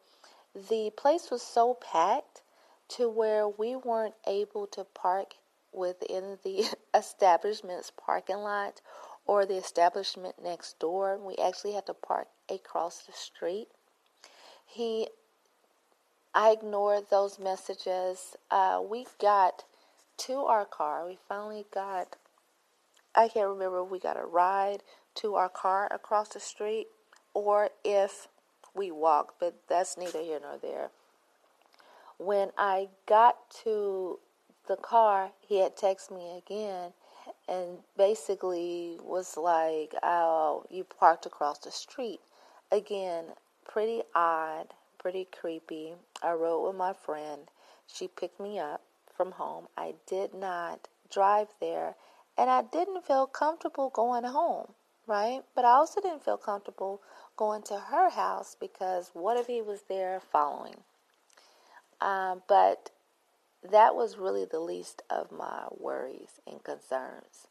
The 0.56 0.90
place 0.96 1.30
was 1.30 1.42
so 1.42 1.75
packed 1.75 2.40
to 2.88 3.10
where 3.10 3.46
we 3.46 3.76
weren't 3.76 4.14
able 4.26 4.66
to 4.68 4.84
park 4.84 5.34
within 5.70 6.38
the 6.44 6.64
establishment's 6.94 7.90
parking 7.90 8.38
lot 8.38 8.80
or 9.26 9.44
the 9.44 9.56
establishment 9.58 10.36
next 10.42 10.78
door. 10.78 11.18
We 11.18 11.36
actually 11.36 11.75
had 11.75 11.84
to 11.86 11.94
park 11.94 12.28
across 12.48 13.02
the 13.02 13.12
street. 13.12 13.68
He, 14.64 15.08
I 16.34 16.52
ignored 16.52 17.10
those 17.10 17.38
messages. 17.38 18.34
Uh, 18.50 18.80
we 18.82 19.06
got 19.20 19.64
to 20.18 20.38
our 20.38 20.64
car. 20.64 21.06
We 21.06 21.18
finally 21.28 21.66
got, 21.70 22.16
I 23.14 23.28
can't 23.28 23.50
remember 23.50 23.84
we 23.84 23.98
got 23.98 24.18
a 24.18 24.25
ride 24.25 24.82
to 25.16 25.34
our 25.34 25.50
car 25.50 25.86
across 25.92 26.30
the 26.30 26.40
street 26.40 26.86
or 27.34 27.68
if 27.84 28.28
we 28.76 28.90
walked, 28.90 29.40
but 29.40 29.54
that's 29.68 29.97
neither 29.97 30.21
here 30.21 30.38
nor 30.40 30.59
there. 30.59 30.90
When 32.18 32.50
I 32.56 32.88
got 33.06 33.50
to 33.64 34.18
the 34.68 34.76
car, 34.76 35.30
he 35.40 35.61
had 35.61 35.76
texted 35.76 36.16
me 36.16 36.38
again 36.38 36.92
and 37.49 37.78
basically 37.97 38.99
was 39.02 39.37
like, 39.37 39.95
Oh, 40.02 40.64
you 40.71 40.85
parked 40.85 41.26
across 41.26 41.59
the 41.59 41.71
street. 41.71 42.21
Again, 42.71 43.26
pretty 43.68 44.02
odd, 44.14 44.68
pretty 44.99 45.28
creepy. 45.38 45.95
I 46.23 46.33
rode 46.33 46.66
with 46.66 46.76
my 46.76 46.92
friend. 46.92 47.42
She 47.87 48.09
picked 48.09 48.40
me 48.40 48.59
up 48.59 48.83
from 49.16 49.33
home. 49.33 49.68
I 49.76 49.95
did 50.06 50.35
not 50.35 50.88
drive 51.11 51.49
there, 51.61 51.95
and 52.37 52.50
I 52.50 52.62
didn't 52.62 53.06
feel 53.06 53.26
comfortable 53.26 53.90
going 53.90 54.25
home, 54.25 54.73
right? 55.06 55.42
But 55.54 55.64
I 55.64 55.71
also 55.71 56.00
didn't 56.00 56.25
feel 56.25 56.37
comfortable 56.37 57.00
going 57.36 57.62
to 57.62 57.78
her 57.78 58.10
house 58.10 58.56
because 58.58 59.10
what 59.12 59.36
if 59.36 59.46
he 59.46 59.62
was 59.62 59.82
there 59.88 60.20
following? 60.20 60.76
Um, 62.00 62.42
but 62.48 62.90
that 63.70 63.94
was 63.94 64.16
really 64.18 64.44
the 64.44 64.60
least 64.60 65.02
of 65.10 65.32
my 65.32 65.64
worries 65.78 66.40
and 66.46 66.62
concerns. 66.62 67.48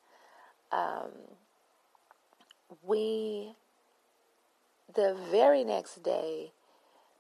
Um, 0.72 1.12
we, 2.84 3.56
the 4.94 5.16
very 5.32 5.64
next 5.64 6.04
day, 6.04 6.52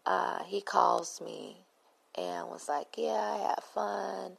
uh, 0.06 0.44
he 0.44 0.62
calls 0.62 1.22
me 1.22 1.58
and 2.16 2.48
was 2.48 2.70
like, 2.70 2.96
"Yeah, 2.98 3.14
I 3.14 3.38
had 3.50 3.64
fun," 3.64 4.38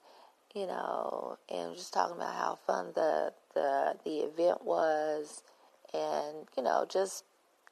you 0.54 0.66
know, 0.66 1.38
and 1.48 1.74
just 1.74 1.92
talking 1.92 2.16
about 2.16 2.34
how 2.34 2.58
fun 2.66 2.92
the 2.94 3.32
the 3.54 3.96
the 4.04 4.18
event 4.20 4.64
was, 4.64 5.42
and 5.92 6.46
you 6.56 6.62
know, 6.62 6.86
just 6.88 7.24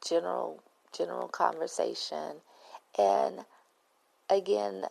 general 0.06 0.62
general 0.96 1.28
conversation, 1.28 2.36
and 2.98 3.44
again, 4.30 4.84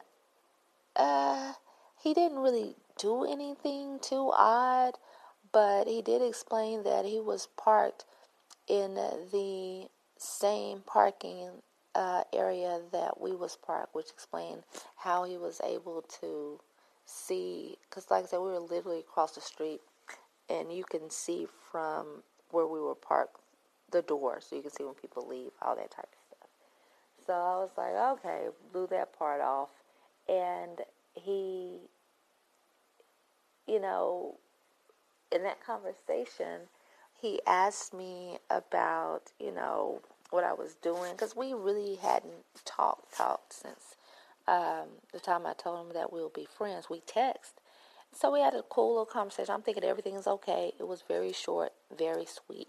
uh, 0.95 1.53
he 2.01 2.13
didn't 2.13 2.39
really 2.39 2.75
do 2.97 3.23
anything 3.25 3.99
too 4.01 4.31
odd, 4.35 4.93
but 5.51 5.87
he 5.87 6.01
did 6.01 6.21
explain 6.21 6.83
that 6.83 7.05
he 7.05 7.19
was 7.19 7.47
parked 7.57 8.05
in 8.67 8.95
the 8.95 9.87
same 10.17 10.81
parking 10.85 11.49
uh, 11.95 12.23
area 12.33 12.79
that 12.91 13.19
we 13.19 13.31
was 13.35 13.57
parked, 13.65 13.93
which 13.93 14.09
explained 14.09 14.63
how 14.97 15.23
he 15.23 15.37
was 15.37 15.61
able 15.63 16.03
to 16.21 16.59
see. 17.05 17.77
Because, 17.89 18.09
like 18.09 18.23
I 18.23 18.27
said, 18.27 18.39
we 18.39 18.51
were 18.51 18.59
literally 18.59 18.99
across 18.99 19.35
the 19.35 19.41
street, 19.41 19.81
and 20.49 20.71
you 20.71 20.83
can 20.83 21.09
see 21.09 21.47
from 21.71 22.23
where 22.51 22.67
we 22.67 22.79
were 22.79 22.95
parked 22.95 23.37
the 23.93 24.03
door, 24.03 24.41
so 24.41 24.57
you 24.57 24.63
can 24.63 24.71
see 24.71 24.83
when 24.83 24.95
people 24.95 25.27
leave, 25.27 25.51
all 25.61 25.77
that 25.77 25.91
type 25.91 26.09
of 26.11 26.37
stuff. 26.37 26.49
So 27.25 27.33
I 27.33 27.57
was 27.59 27.71
like, 27.77 27.93
okay, 28.19 28.47
blew 28.73 28.87
that 28.87 29.17
part 29.17 29.41
off, 29.41 29.69
and 30.29 30.81
he, 31.13 31.79
you 33.67 33.81
know, 33.81 34.35
in 35.31 35.43
that 35.43 35.65
conversation, 35.65 36.61
he 37.21 37.41
asked 37.47 37.93
me 37.93 38.39
about, 38.49 39.31
you 39.39 39.53
know, 39.53 40.01
what 40.31 40.43
I 40.43 40.53
was 40.53 40.75
doing 40.81 41.13
because 41.13 41.35
we 41.35 41.53
really 41.53 41.95
hadn't 41.95 42.43
talked 42.65 43.15
talked 43.15 43.53
since 43.53 43.95
um, 44.47 44.87
the 45.13 45.19
time 45.19 45.45
I 45.45 45.53
told 45.53 45.87
him 45.87 45.93
that 45.93 46.11
we'll 46.11 46.31
be 46.33 46.47
friends. 46.57 46.89
We 46.89 47.01
text, 47.01 47.61
so 48.13 48.31
we 48.31 48.41
had 48.41 48.55
a 48.55 48.63
cool 48.63 48.91
little 48.91 49.05
conversation. 49.05 49.53
I'm 49.53 49.61
thinking 49.61 49.83
everything's 49.83 50.27
okay. 50.27 50.73
It 50.79 50.87
was 50.87 51.03
very 51.07 51.33
short, 51.33 51.73
very 51.95 52.25
sweet. 52.25 52.67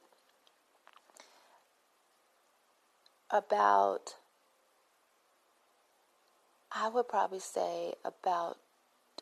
About 3.31 4.15
I 6.77 6.89
would 6.89 7.09
probably 7.09 7.39
say 7.39 7.95
about 8.05 8.59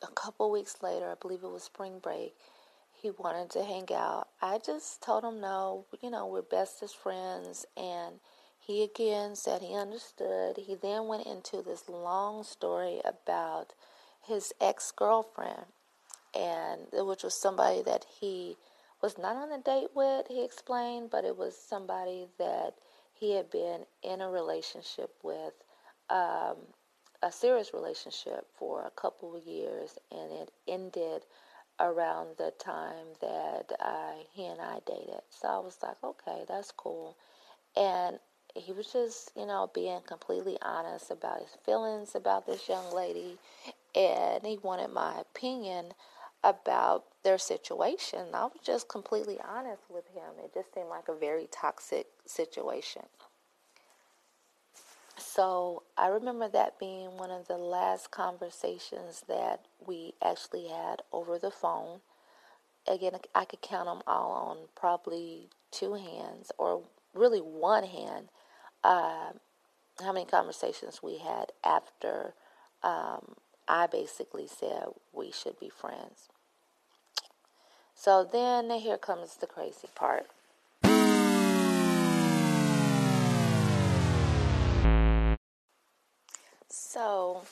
a 0.02 0.06
couple 0.06 0.50
weeks 0.50 0.76
later, 0.82 1.10
I 1.10 1.14
believe 1.20 1.44
it 1.44 1.50
was 1.50 1.62
spring 1.64 1.98
break, 1.98 2.34
he 2.92 3.10
wanted 3.10 3.50
to 3.50 3.64
hang 3.64 3.88
out. 3.92 4.28
I 4.40 4.58
just 4.58 5.02
told 5.02 5.24
him 5.24 5.40
no, 5.40 5.84
you 6.00 6.10
know, 6.10 6.26
we're 6.26 6.42
best 6.42 6.82
as 6.82 6.92
friends. 6.92 7.66
And 7.76 8.20
he 8.58 8.82
again 8.82 9.36
said 9.36 9.60
he 9.60 9.74
understood. 9.74 10.56
He 10.56 10.74
then 10.74 11.08
went 11.08 11.26
into 11.26 11.62
this 11.62 11.88
long 11.88 12.44
story 12.44 13.00
about 13.04 13.74
his 14.26 14.52
ex 14.60 14.92
girlfriend, 14.92 15.66
and 16.34 16.86
which 16.92 17.24
was 17.24 17.34
somebody 17.34 17.82
that 17.82 18.06
he 18.20 18.56
was 19.02 19.18
not 19.18 19.36
on 19.36 19.52
a 19.52 19.58
date 19.58 19.90
with, 19.94 20.28
he 20.28 20.44
explained, 20.44 21.10
but 21.10 21.24
it 21.24 21.36
was 21.36 21.56
somebody 21.56 22.28
that 22.38 22.74
he 23.22 23.36
had 23.36 23.50
been 23.50 23.86
in 24.02 24.20
a 24.20 24.28
relationship 24.28 25.10
with. 25.22 25.54
Um, 26.10 26.56
a 27.22 27.30
serious 27.32 27.72
relationship 27.72 28.46
for 28.58 28.84
a 28.86 28.90
couple 29.00 29.36
of 29.36 29.44
years, 29.44 29.98
and 30.10 30.32
it 30.32 30.50
ended 30.68 31.22
around 31.80 32.30
the 32.38 32.52
time 32.58 33.06
that 33.20 33.72
uh, 33.80 34.14
he 34.32 34.46
and 34.46 34.60
I 34.60 34.80
dated. 34.86 35.22
So 35.30 35.48
I 35.48 35.58
was 35.58 35.78
like, 35.82 36.02
okay, 36.02 36.44
that's 36.48 36.72
cool. 36.72 37.16
And 37.76 38.18
he 38.54 38.72
was 38.72 38.92
just, 38.92 39.32
you 39.36 39.46
know, 39.46 39.70
being 39.74 40.00
completely 40.06 40.58
honest 40.62 41.10
about 41.10 41.40
his 41.40 41.56
feelings 41.64 42.14
about 42.14 42.46
this 42.46 42.68
young 42.68 42.94
lady, 42.94 43.38
and 43.94 44.44
he 44.44 44.58
wanted 44.62 44.90
my 44.92 45.20
opinion 45.20 45.92
about 46.44 47.04
their 47.22 47.38
situation. 47.38 48.28
I 48.34 48.44
was 48.44 48.58
just 48.64 48.88
completely 48.88 49.38
honest 49.46 49.82
with 49.88 50.06
him. 50.08 50.42
It 50.42 50.52
just 50.54 50.74
seemed 50.74 50.88
like 50.88 51.08
a 51.08 51.14
very 51.14 51.48
toxic 51.50 52.06
situation. 52.26 53.02
So 55.16 55.84
I 55.96 56.08
remember 56.08 56.48
that 56.48 56.78
being 56.78 57.16
one 57.16 57.30
of 57.30 57.46
the 57.46 57.56
last 57.56 58.10
conversations 58.10 59.22
that 59.28 59.66
we 59.86 60.14
actually 60.22 60.68
had 60.68 61.02
over 61.12 61.38
the 61.38 61.50
phone. 61.50 62.00
Again, 62.88 63.12
I 63.34 63.44
could 63.44 63.60
count 63.60 63.86
them 63.86 64.02
all 64.06 64.32
on 64.32 64.68
probably 64.74 65.48
two 65.70 65.94
hands, 65.94 66.50
or 66.58 66.82
really 67.14 67.38
one 67.40 67.84
hand, 67.84 68.28
uh, 68.82 69.30
how 70.00 70.12
many 70.12 70.26
conversations 70.26 71.02
we 71.02 71.18
had 71.18 71.52
after 71.62 72.34
um, 72.82 73.36
I 73.68 73.86
basically 73.86 74.48
said 74.48 74.86
we 75.12 75.30
should 75.30 75.58
be 75.60 75.68
friends. 75.68 76.28
So 77.94 78.24
then 78.24 78.70
here 78.70 78.98
comes 78.98 79.36
the 79.36 79.46
crazy 79.46 79.88
part. 79.94 80.26
So 86.68 87.42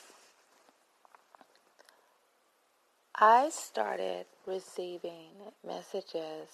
I 3.15 3.49
started 3.49 4.25
receiving 4.45 5.29
messages 5.65 6.49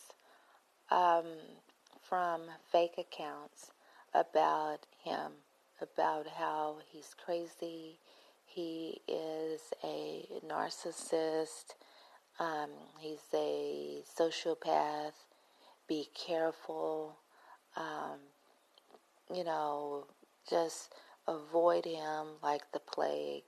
um, 0.91 1.25
from 2.01 2.41
fake 2.71 2.95
accounts 2.97 3.71
about 4.13 4.85
him, 5.03 5.31
about 5.81 6.27
how 6.27 6.77
he's 6.89 7.15
crazy, 7.23 7.99
he 8.45 9.01
is 9.07 9.61
a 9.83 10.25
narcissist, 10.45 11.75
um, 12.39 12.69
he's 12.99 13.19
a 13.33 14.03
sociopath, 14.17 15.13
be 15.87 16.07
careful, 16.13 17.17
um, 17.75 18.19
you 19.33 19.43
know, 19.43 20.05
just 20.49 20.93
avoid 21.27 21.85
him 21.85 22.27
like 22.43 22.71
the 22.73 22.79
plague. 22.79 23.43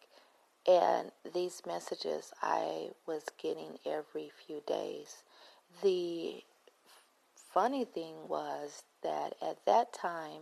And 0.68 1.12
these 1.34 1.62
messages 1.66 2.32
I 2.42 2.90
was 3.08 3.24
getting 3.42 3.78
every 3.86 4.32
few 4.46 4.62
days. 4.68 5.24
The 5.82 6.44
funny 7.54 7.86
thing 7.86 8.16
was 8.28 8.84
that 9.04 9.36
at 9.42 9.66
that 9.66 9.94
time, 9.94 10.42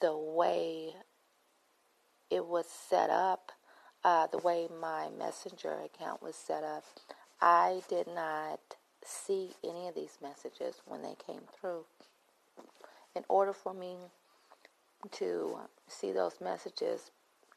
the 0.00 0.16
way 0.16 0.94
it 2.30 2.46
was 2.46 2.66
set 2.66 3.10
up, 3.10 3.52
uh, 4.04 4.26
the 4.26 4.38
way 4.38 4.68
my 4.80 5.08
messenger 5.18 5.78
account 5.84 6.22
was 6.22 6.34
set 6.34 6.64
up, 6.64 6.84
I 7.42 7.82
did 7.88 8.06
not 8.06 8.60
see 9.04 9.50
any 9.64 9.88
of 9.88 9.96
these 9.96 10.18
messages 10.22 10.80
when 10.86 11.02
they 11.02 11.16
came 11.26 11.42
through. 11.60 11.86
In 13.16 13.24
order 13.28 13.52
for 13.52 13.74
me 13.74 13.96
to 15.10 15.58
see 15.88 16.12
those 16.12 16.40
messages, 16.40 17.10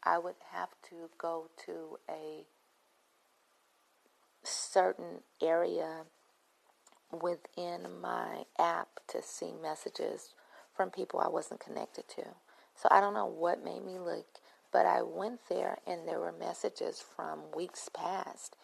I 0.04 0.18
would 0.18 0.36
have 0.52 0.70
to 0.90 1.10
go 1.20 1.50
to 1.68 2.00
a 2.10 2.46
certain 4.44 5.22
area 5.40 6.02
within 7.22 8.02
my 8.02 8.46
app 8.58 8.88
to 9.10 9.22
see 9.22 9.54
messages 9.62 10.34
from 10.76 10.90
people 10.90 11.20
I 11.20 11.30
wasn't 11.30 11.60
connected 11.60 12.08
to. 12.16 12.24
So 12.76 12.90
I 12.90 13.00
don't 13.02 13.14
know 13.14 13.28
what 13.28 13.64
made 13.64 13.86
me 13.86 14.00
look, 14.00 14.26
but 14.74 14.88
I 14.88 15.04
went 15.04 15.42
there 15.48 15.78
and 15.86 16.08
there 16.08 16.20
were 16.20 16.34
messages 16.34 17.04
from 17.16 17.52
weeks 17.56 17.88
past 17.96 18.56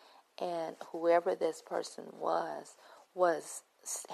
and 0.41 0.75
whoever 0.91 1.36
this 1.36 1.62
person 1.62 2.06
was 2.19 2.75
was 3.13 3.62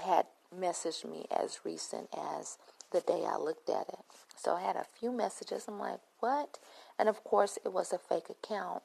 had 0.06 0.26
messaged 0.56 1.10
me 1.10 1.26
as 1.32 1.60
recent 1.64 2.10
as 2.18 2.58
the 2.92 3.02
day 3.02 3.26
I 3.28 3.38
looked 3.38 3.70
at 3.70 3.88
it. 3.90 4.00
So 4.36 4.56
I 4.56 4.62
had 4.62 4.76
a 4.76 4.86
few 5.00 5.12
messages. 5.12 5.66
I'm 5.68 5.80
like, 5.80 6.00
what? 6.20 6.60
And 7.00 7.10
of 7.10 7.24
course, 7.24 7.58
it 7.66 7.74
was 7.74 7.92
a 7.92 7.98
fake 7.98 8.30
account. 8.30 8.84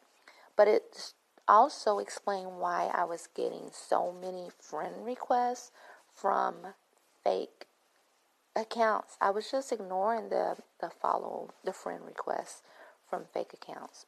But 0.57 0.69
it 0.69 1.13
also 1.49 1.99
explained 1.99 2.59
why 2.59 2.91
I 2.93 3.05
was 3.05 3.29
getting 3.35 3.71
so 3.73 4.13
many 4.13 4.49
friend 4.61 5.05
requests 5.05 5.71
from 6.15 6.55
fake 7.25 7.67
accounts. 8.55 9.17
I 9.21 9.31
was 9.31 9.51
just 9.51 9.73
ignoring 9.73 10.29
the, 10.29 10.57
the 10.81 10.91
follow, 10.91 11.51
the 11.65 11.73
friend 11.73 12.01
requests 12.07 12.63
from 13.09 13.25
fake 13.33 13.53
accounts. 13.55 14.07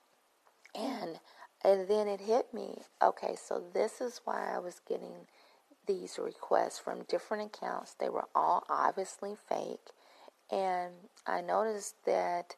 Mm. 0.77 1.03
And 1.03 1.20
and 1.64 1.88
then 1.88 2.07
it 2.07 2.20
hit 2.20 2.53
me, 2.53 2.83
okay, 3.03 3.37
so 3.37 3.62
this 3.72 4.00
is 4.00 4.20
why 4.24 4.55
I 4.55 4.59
was 4.59 4.81
getting 4.87 5.27
these 5.87 6.18
requests 6.18 6.79
from 6.79 7.05
different 7.09 7.55
accounts. 7.55 7.94
They 7.94 8.09
were 8.09 8.27
all 8.35 8.64
obviously 8.68 9.35
fake. 9.48 9.90
And 10.50 10.92
I 11.27 11.40
noticed 11.40 11.94
that 12.07 12.57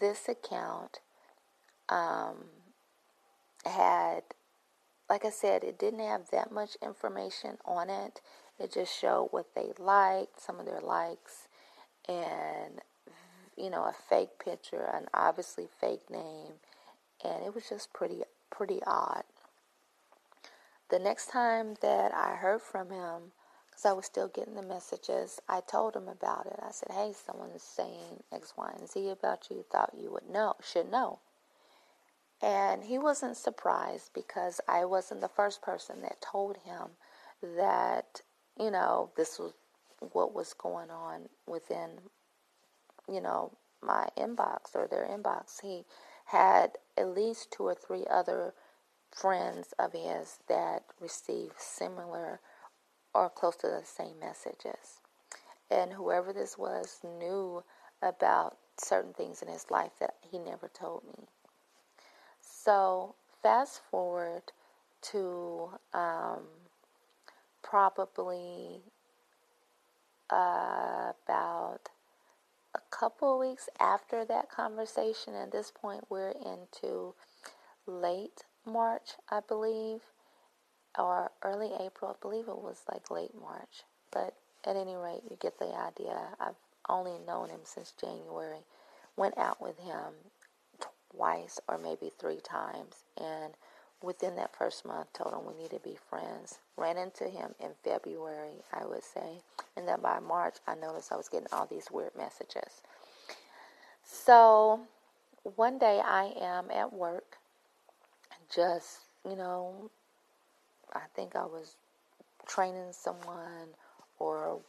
this 0.00 0.28
account 0.28 1.00
um, 1.88 2.44
had, 3.64 4.22
like 5.08 5.24
I 5.24 5.30
said, 5.30 5.64
it 5.64 5.78
didn't 5.78 6.00
have 6.00 6.30
that 6.30 6.52
much 6.52 6.76
information 6.82 7.58
on 7.64 7.88
it. 7.90 8.20
It 8.58 8.72
just 8.72 8.98
showed 8.98 9.28
what 9.30 9.54
they 9.54 9.72
liked, 9.78 10.40
some 10.40 10.60
of 10.60 10.66
their 10.66 10.80
likes, 10.80 11.48
and, 12.08 12.80
you 13.56 13.70
know, 13.70 13.82
a 13.84 13.94
fake 14.08 14.38
picture, 14.42 14.84
an 14.94 15.06
obviously 15.12 15.66
fake 15.80 16.10
name. 16.10 16.52
And 17.24 17.44
it 17.44 17.54
was 17.54 17.68
just 17.68 17.92
pretty, 17.92 18.22
pretty 18.56 18.80
odd. 18.86 19.24
The 20.90 20.98
next 20.98 21.30
time 21.30 21.74
that 21.82 22.14
I 22.14 22.36
heard 22.36 22.62
from 22.62 22.90
him, 22.90 23.32
because 23.66 23.84
I 23.84 23.92
was 23.92 24.06
still 24.06 24.28
getting 24.28 24.54
the 24.54 24.62
messages, 24.62 25.40
I 25.48 25.60
told 25.60 25.96
him 25.96 26.08
about 26.08 26.46
it. 26.46 26.60
I 26.62 26.70
said, 26.70 26.92
"Hey, 26.92 27.12
someone's 27.12 27.62
saying 27.62 28.22
X, 28.30 28.54
Y, 28.56 28.72
and 28.78 28.88
Z 28.88 29.08
about 29.10 29.50
you. 29.50 29.64
Thought 29.64 29.94
you 29.94 30.12
would 30.12 30.28
know, 30.30 30.54
should 30.62 30.90
know." 30.90 31.18
And 32.40 32.84
he 32.84 32.98
wasn't 32.98 33.36
surprised 33.36 34.12
because 34.14 34.60
I 34.68 34.84
wasn't 34.84 35.20
the 35.20 35.28
first 35.28 35.62
person 35.62 36.02
that 36.02 36.20
told 36.20 36.58
him 36.58 36.90
that 37.42 38.22
you 38.58 38.70
know 38.70 39.10
this 39.16 39.38
was 39.38 39.52
what 40.12 40.34
was 40.34 40.52
going 40.52 40.90
on 40.90 41.28
within 41.46 41.90
you 43.08 43.20
know 43.20 43.52
my 43.82 44.08
inbox 44.16 44.74
or 44.74 44.86
their 44.86 45.06
inbox. 45.06 45.60
He 45.62 45.84
had 46.26 46.78
at 46.96 47.14
least 47.14 47.50
two 47.50 47.64
or 47.64 47.74
three 47.74 48.04
other 48.10 48.54
friends 49.10 49.74
of 49.78 49.92
his 49.92 50.38
that 50.48 50.84
received 51.00 51.58
similar 51.58 52.40
or 53.14 53.30
close 53.30 53.56
to 53.56 53.68
the 53.68 53.82
same 53.84 54.18
messages. 54.20 55.00
And 55.70 55.92
whoever 55.92 56.32
this 56.32 56.58
was 56.58 57.00
knew 57.18 57.62
about 58.02 58.56
certain 58.76 59.12
things 59.12 59.40
in 59.42 59.48
his 59.48 59.70
life 59.70 59.92
that 60.00 60.16
he 60.20 60.38
never 60.38 60.68
told 60.68 61.04
me. 61.04 61.26
So, 62.40 63.14
fast 63.42 63.80
forward 63.90 64.42
to 65.02 65.70
um, 65.92 66.42
probably 67.62 68.82
uh, 70.30 71.12
about 71.26 71.88
a 72.74 72.80
couple 72.90 73.38
weeks 73.38 73.68
after 73.80 74.24
that 74.24 74.50
conversation. 74.50 75.34
At 75.34 75.52
this 75.52 75.70
point, 75.70 76.04
we're 76.10 76.32
into 76.32 77.14
late 77.86 78.44
March, 78.66 79.12
I 79.30 79.40
believe, 79.46 80.00
or 80.98 81.30
early 81.42 81.70
April. 81.80 82.10
I 82.10 82.20
believe 82.20 82.48
it 82.48 82.58
was 82.58 82.82
like 82.90 83.10
late 83.10 83.34
March. 83.38 83.84
But 84.10 84.34
at 84.64 84.76
any 84.76 84.96
rate, 84.96 85.22
you 85.30 85.36
get 85.40 85.58
the 85.58 85.74
idea. 85.74 86.28
I've 86.40 86.54
only 86.88 87.18
known 87.26 87.50
him 87.50 87.60
since 87.64 87.92
January. 88.00 88.64
Went 89.16 89.38
out 89.38 89.60
with 89.60 89.78
him 89.78 90.14
twice 91.14 91.60
or 91.68 91.78
maybe 91.78 92.10
three 92.18 92.40
times. 92.40 93.04
And 93.20 93.54
within 94.04 94.36
that 94.36 94.54
first 94.56 94.84
month, 94.84 95.12
told 95.12 95.34
him 95.34 95.46
we 95.46 95.60
need 95.60 95.70
to 95.70 95.80
be 95.80 95.96
friends. 96.08 96.58
Ran 96.76 96.96
into 96.96 97.24
him 97.24 97.54
in 97.60 97.70
February, 97.82 98.62
I 98.72 98.84
would 98.86 99.04
say. 99.04 99.40
And 99.76 99.88
then 99.88 100.00
by 100.00 100.20
March, 100.20 100.56
I 100.66 100.74
noticed 100.74 101.12
I 101.12 101.16
was 101.16 101.28
getting 101.28 101.48
all 101.52 101.66
these 101.66 101.88
weird 101.90 102.14
messages. 102.16 102.82
So 104.04 104.80
one 105.42 105.78
day 105.78 106.00
I 106.04 106.32
am 106.40 106.70
at 106.70 106.92
work 106.92 107.38
just, 108.54 109.00
you 109.28 109.36
know, 109.36 109.90
I 110.92 111.02
think 111.14 111.34
I 111.34 111.44
was 111.44 111.76
training 112.46 112.92
someone 112.92 113.74
or 114.18 114.60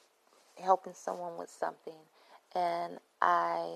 helping 0.61 0.93
someone 0.93 1.37
with 1.37 1.49
something, 1.49 1.99
and 2.55 2.99
I 3.21 3.75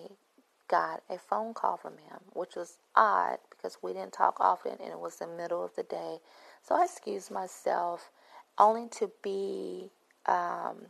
got 0.68 1.04
a 1.10 1.18
phone 1.18 1.54
call 1.54 1.78
from 1.78 1.94
him, 1.94 2.20
which 2.34 2.56
was 2.56 2.78
odd 2.96 3.40
because 3.60 3.78
we 3.82 3.94
didn't 3.94 4.14
talk 4.14 4.38
often 4.40 4.74
and 4.74 4.92
it 4.92 5.00
was 5.00 5.18
the 5.18 5.28
middle 5.28 5.64
of 5.64 5.76
the 5.76 5.84
day. 5.84 6.18
So 6.64 6.76
I 6.76 6.86
excused 6.86 7.32
myself 7.32 8.12
only 8.58 8.88
to 8.90 9.12
be 9.22 9.92
um, 10.26 10.88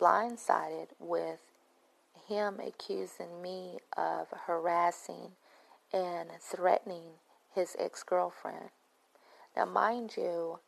blindsided 0.00 0.88
with 0.98 1.40
him 2.28 2.60
accusing 2.66 3.42
me 3.42 3.78
of 3.96 4.28
harassing 4.46 5.32
and 5.92 6.30
threatening 6.40 7.04
his 7.54 7.76
ex 7.78 8.02
girlfriend. 8.02 8.70
Now, 9.56 9.66
mind 9.66 10.16
you, 10.16 10.58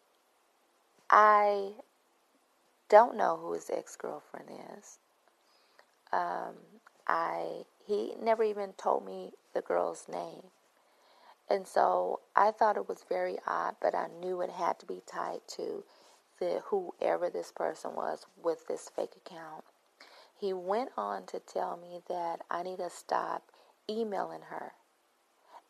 I 1.11 1.73
don't 2.89 3.17
know 3.17 3.37
who 3.37 3.53
his 3.55 3.71
ex 3.71 3.97
girlfriend 3.97 4.49
is. 4.79 4.99
Um, 6.13 6.55
I 7.07 7.65
he 7.87 8.15
never 8.21 8.43
even 8.45 8.73
told 8.73 9.05
me 9.05 9.33
the 9.55 9.61
girl's 9.61 10.07
name, 10.09 10.45
and 11.51 11.67
so 11.67 12.21
I 12.37 12.53
thought 12.53 12.77
it 12.77 12.89
was 12.89 13.05
very 13.09 13.39
odd. 13.47 13.77
But 13.81 13.95
I 13.95 14.09
knew 14.21 14.41
it 14.43 14.51
had 14.51 14.79
to 14.81 14.87
be 14.87 15.03
tied 15.07 15.41
to 15.57 15.85
the 16.41 16.63
whoever 16.67 17.31
this 17.31 17.53
person 17.53 17.95
was 17.95 18.27
with 18.43 18.67
this 18.69 18.91
fake 18.95 19.15
account. 19.17 19.65
He 20.39 20.53
went 20.53 20.91
on 20.97 21.27
to 21.27 21.41
tell 21.41 21.77
me 21.77 22.01
that 22.09 22.43
I 22.51 22.63
need 22.63 22.79
to 22.79 22.91
stop 22.91 23.45
emailing 23.91 24.43
her 24.51 24.73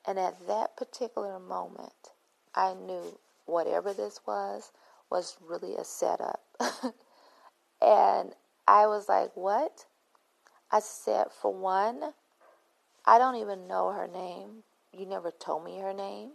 and 0.07 0.19
at 0.19 0.47
that 0.47 0.77
particular 0.77 1.39
moment, 1.39 2.13
I 2.55 2.75
knew 2.75 3.19
whatever 3.47 3.93
this 3.93 4.21
was 4.27 4.73
was 5.11 5.37
really 5.47 5.77
a 5.77 5.85
setup. 5.85 6.43
and 7.83 8.33
I 8.69 8.87
was 8.87 9.09
like, 9.09 9.33
what? 9.37 9.87
I 10.71 10.81
said, 10.81 11.27
for 11.31 11.53
one, 11.55 12.13
I 13.05 13.19
don't 13.19 13.37
even 13.37 13.69
know 13.69 13.93
her 13.93 14.09
name. 14.09 14.65
You 14.97 15.07
never 15.07 15.31
told 15.31 15.65
me 15.65 15.79
her 15.81 15.93
name. 15.93 16.33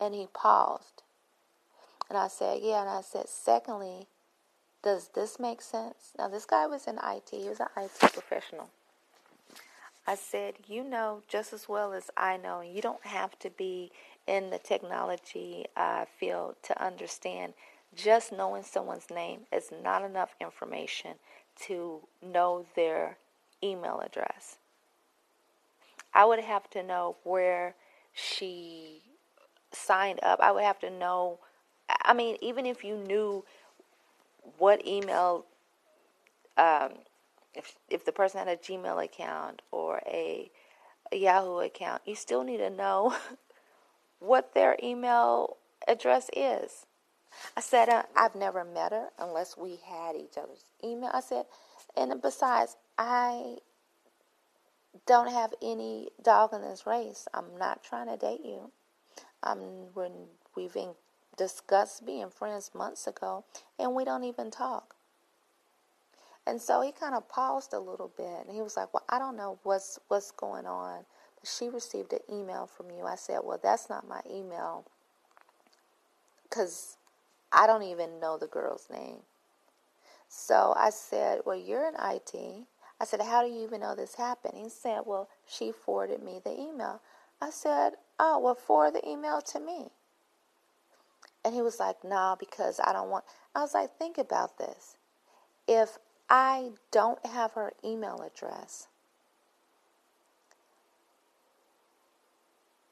And 0.00 0.14
he 0.14 0.26
paused. 0.32 1.02
And 2.08 2.16
I 2.16 2.28
said, 2.28 2.60
yeah. 2.62 2.80
And 2.80 2.90
I 2.90 3.00
said, 3.00 3.28
secondly, 3.28 4.06
does 4.82 5.08
this 5.14 5.38
make 5.40 5.60
sense? 5.60 6.12
Now, 6.18 6.28
this 6.28 6.44
guy 6.44 6.66
was 6.66 6.86
in 6.86 6.98
IT, 7.02 7.30
he 7.30 7.48
was 7.48 7.60
an 7.60 7.66
IT 7.76 8.12
professional. 8.12 8.70
I 10.08 10.14
said, 10.14 10.54
You 10.66 10.84
know 10.84 11.22
just 11.28 11.52
as 11.52 11.68
well 11.68 11.92
as 11.92 12.10
I 12.16 12.38
know, 12.38 12.62
you 12.62 12.80
don't 12.80 13.04
have 13.04 13.38
to 13.40 13.50
be 13.50 13.92
in 14.26 14.48
the 14.48 14.58
technology 14.58 15.66
uh, 15.76 16.06
field 16.18 16.56
to 16.62 16.82
understand 16.82 17.52
just 17.94 18.32
knowing 18.32 18.62
someone's 18.62 19.10
name 19.10 19.40
is 19.52 19.70
not 19.84 20.02
enough 20.02 20.34
information 20.40 21.16
to 21.66 22.00
know 22.22 22.64
their 22.74 23.18
email 23.62 24.00
address. 24.00 24.56
I 26.14 26.24
would 26.24 26.40
have 26.40 26.68
to 26.70 26.82
know 26.82 27.16
where 27.24 27.74
she 28.12 29.02
signed 29.72 30.20
up. 30.22 30.40
I 30.40 30.52
would 30.52 30.64
have 30.64 30.78
to 30.80 30.90
know. 30.90 31.40
I 32.04 32.12
mean, 32.14 32.36
even 32.42 32.66
if 32.66 32.84
you 32.84 32.96
knew 32.96 33.44
what 34.58 34.86
email 34.86 35.46
um, 36.58 36.90
if 37.54 37.76
if 37.88 38.04
the 38.04 38.12
person 38.12 38.38
had 38.38 38.48
a 38.48 38.56
Gmail 38.56 39.02
account 39.02 39.62
or 39.70 40.02
a, 40.06 40.50
a 41.12 41.16
Yahoo 41.16 41.58
account, 41.58 42.02
you 42.04 42.14
still 42.14 42.44
need 42.44 42.58
to 42.58 42.70
know 42.70 43.14
what 44.18 44.54
their 44.54 44.76
email 44.82 45.56
address 45.86 46.30
is. 46.36 46.86
I 47.56 47.60
said, 47.60 47.88
uh, 47.88 48.02
I've 48.16 48.34
never 48.34 48.64
met 48.64 48.92
her 48.92 49.08
unless 49.18 49.56
we 49.56 49.78
had 49.86 50.16
each 50.16 50.36
other's 50.36 50.64
email. 50.82 51.10
I 51.12 51.20
said, 51.20 51.44
and 51.96 52.20
besides, 52.20 52.76
I 52.96 53.58
don't 55.06 55.30
have 55.30 55.54
any 55.62 56.10
dog 56.22 56.52
in 56.52 56.62
this 56.62 56.86
race. 56.86 57.28
I'm 57.34 57.56
not 57.58 57.84
trying 57.84 58.08
to 58.08 58.16
date 58.16 58.44
you. 58.44 58.70
I'm 59.42 59.92
when 59.94 60.12
we've 60.56 60.76
discussed 61.36 62.06
being 62.06 62.30
friends 62.30 62.72
months 62.74 63.06
ago, 63.06 63.44
and 63.78 63.94
we 63.94 64.04
don't 64.04 64.24
even 64.24 64.50
talk. 64.50 64.94
And 66.46 66.60
so 66.60 66.80
he 66.80 66.92
kind 66.92 67.14
of 67.14 67.28
paused 67.28 67.72
a 67.74 67.78
little 67.78 68.10
bit, 68.16 68.46
and 68.46 68.54
he 68.54 68.62
was 68.62 68.76
like, 68.76 68.92
"Well, 68.94 69.04
I 69.08 69.18
don't 69.18 69.36
know 69.36 69.58
what's 69.62 69.98
what's 70.08 70.30
going 70.30 70.66
on." 70.66 71.04
She 71.44 71.68
received 71.68 72.12
an 72.12 72.20
email 72.30 72.66
from 72.66 72.90
you. 72.90 73.04
I 73.04 73.16
said, 73.16 73.40
"Well, 73.44 73.60
that's 73.62 73.88
not 73.90 74.08
my 74.08 74.22
email, 74.28 74.84
because 76.44 76.96
I 77.52 77.66
don't 77.66 77.82
even 77.84 78.20
know 78.20 78.38
the 78.38 78.46
girl's 78.46 78.88
name." 78.90 79.18
So 80.28 80.74
I 80.76 80.90
said, 80.90 81.40
Well, 81.44 81.56
you're 81.56 81.88
in 81.88 81.94
IT. 81.98 82.66
I 83.00 83.04
said, 83.04 83.20
How 83.22 83.42
do 83.42 83.48
you 83.48 83.62
even 83.62 83.80
know 83.80 83.94
this 83.94 84.16
happened? 84.16 84.54
He 84.56 84.68
said, 84.68 85.02
Well, 85.06 85.28
she 85.46 85.72
forwarded 85.72 86.22
me 86.22 86.40
the 86.42 86.52
email. 86.52 87.00
I 87.40 87.50
said, 87.50 87.94
Oh, 88.18 88.38
well, 88.38 88.54
forward 88.54 88.94
the 88.94 89.08
email 89.08 89.40
to 89.42 89.60
me. 89.60 89.90
And 91.44 91.54
he 91.54 91.62
was 91.62 91.80
like, 91.80 92.04
Nah, 92.04 92.36
because 92.36 92.80
I 92.82 92.92
don't 92.92 93.10
want. 93.10 93.24
I 93.54 93.60
was 93.60 93.74
like, 93.74 93.96
Think 93.98 94.18
about 94.18 94.58
this. 94.58 94.96
If 95.66 95.98
I 96.30 96.70
don't 96.90 97.24
have 97.26 97.52
her 97.52 97.72
email 97.84 98.20
address, 98.26 98.88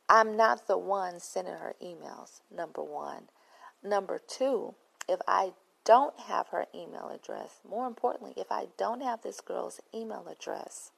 I'm 0.09 0.37
not 0.37 0.69
the 0.69 0.79
one 0.79 1.21
sending 1.21 1.55
her 1.55 1.75
emails, 1.83 2.41
number 2.55 2.83
one. 2.83 3.25
Number 3.83 4.21
two, 4.27 4.75
if 5.09 5.21
I 5.27 5.53
don't 5.87 6.19
have 6.19 6.49
her 6.49 6.67
email 6.75 7.11
address, 7.15 7.61
more 7.67 7.87
importantly, 7.87 8.35
if 8.37 8.51
I 8.51 8.67
don't 8.77 9.03
have 9.03 9.23
this 9.23 9.41
girl's 9.41 9.81
email 9.95 10.27
address, 10.31 10.91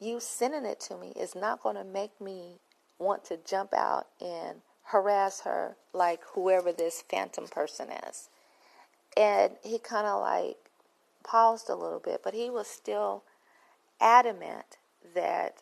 you 0.00 0.18
sending 0.18 0.64
it 0.64 0.80
to 0.80 0.96
me 0.96 1.12
is 1.14 1.36
not 1.36 1.62
going 1.62 1.76
to 1.76 1.84
make 1.84 2.20
me 2.20 2.58
want 2.98 3.24
to 3.26 3.38
jump 3.46 3.72
out 3.74 4.06
and 4.20 4.62
harass 4.84 5.42
her 5.42 5.76
like 5.92 6.20
whoever 6.34 6.72
this 6.72 7.04
phantom 7.08 7.46
person 7.46 7.88
is. 8.08 8.28
And 9.16 9.52
he 9.62 9.78
kind 9.78 10.06
of 10.06 10.20
like 10.20 10.56
paused 11.22 11.68
a 11.68 11.76
little 11.76 12.00
bit, 12.00 12.22
but 12.24 12.34
he 12.34 12.50
was 12.50 12.66
still 12.66 13.22
adamant 14.00 14.78
that 15.14 15.58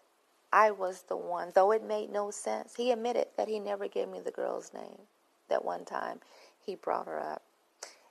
I 0.52 0.70
was 0.70 1.02
the 1.08 1.16
one, 1.16 1.52
though 1.54 1.72
it 1.72 1.86
made 1.86 2.10
no 2.10 2.30
sense. 2.30 2.76
He 2.76 2.92
admitted 2.92 3.26
that 3.36 3.48
he 3.48 3.58
never 3.58 3.88
gave 3.88 4.08
me 4.08 4.20
the 4.20 4.30
girl's 4.30 4.72
name 4.72 5.02
that 5.48 5.64
one 5.64 5.84
time 5.84 6.20
he 6.64 6.74
brought 6.74 7.06
her 7.06 7.20
up. 7.20 7.42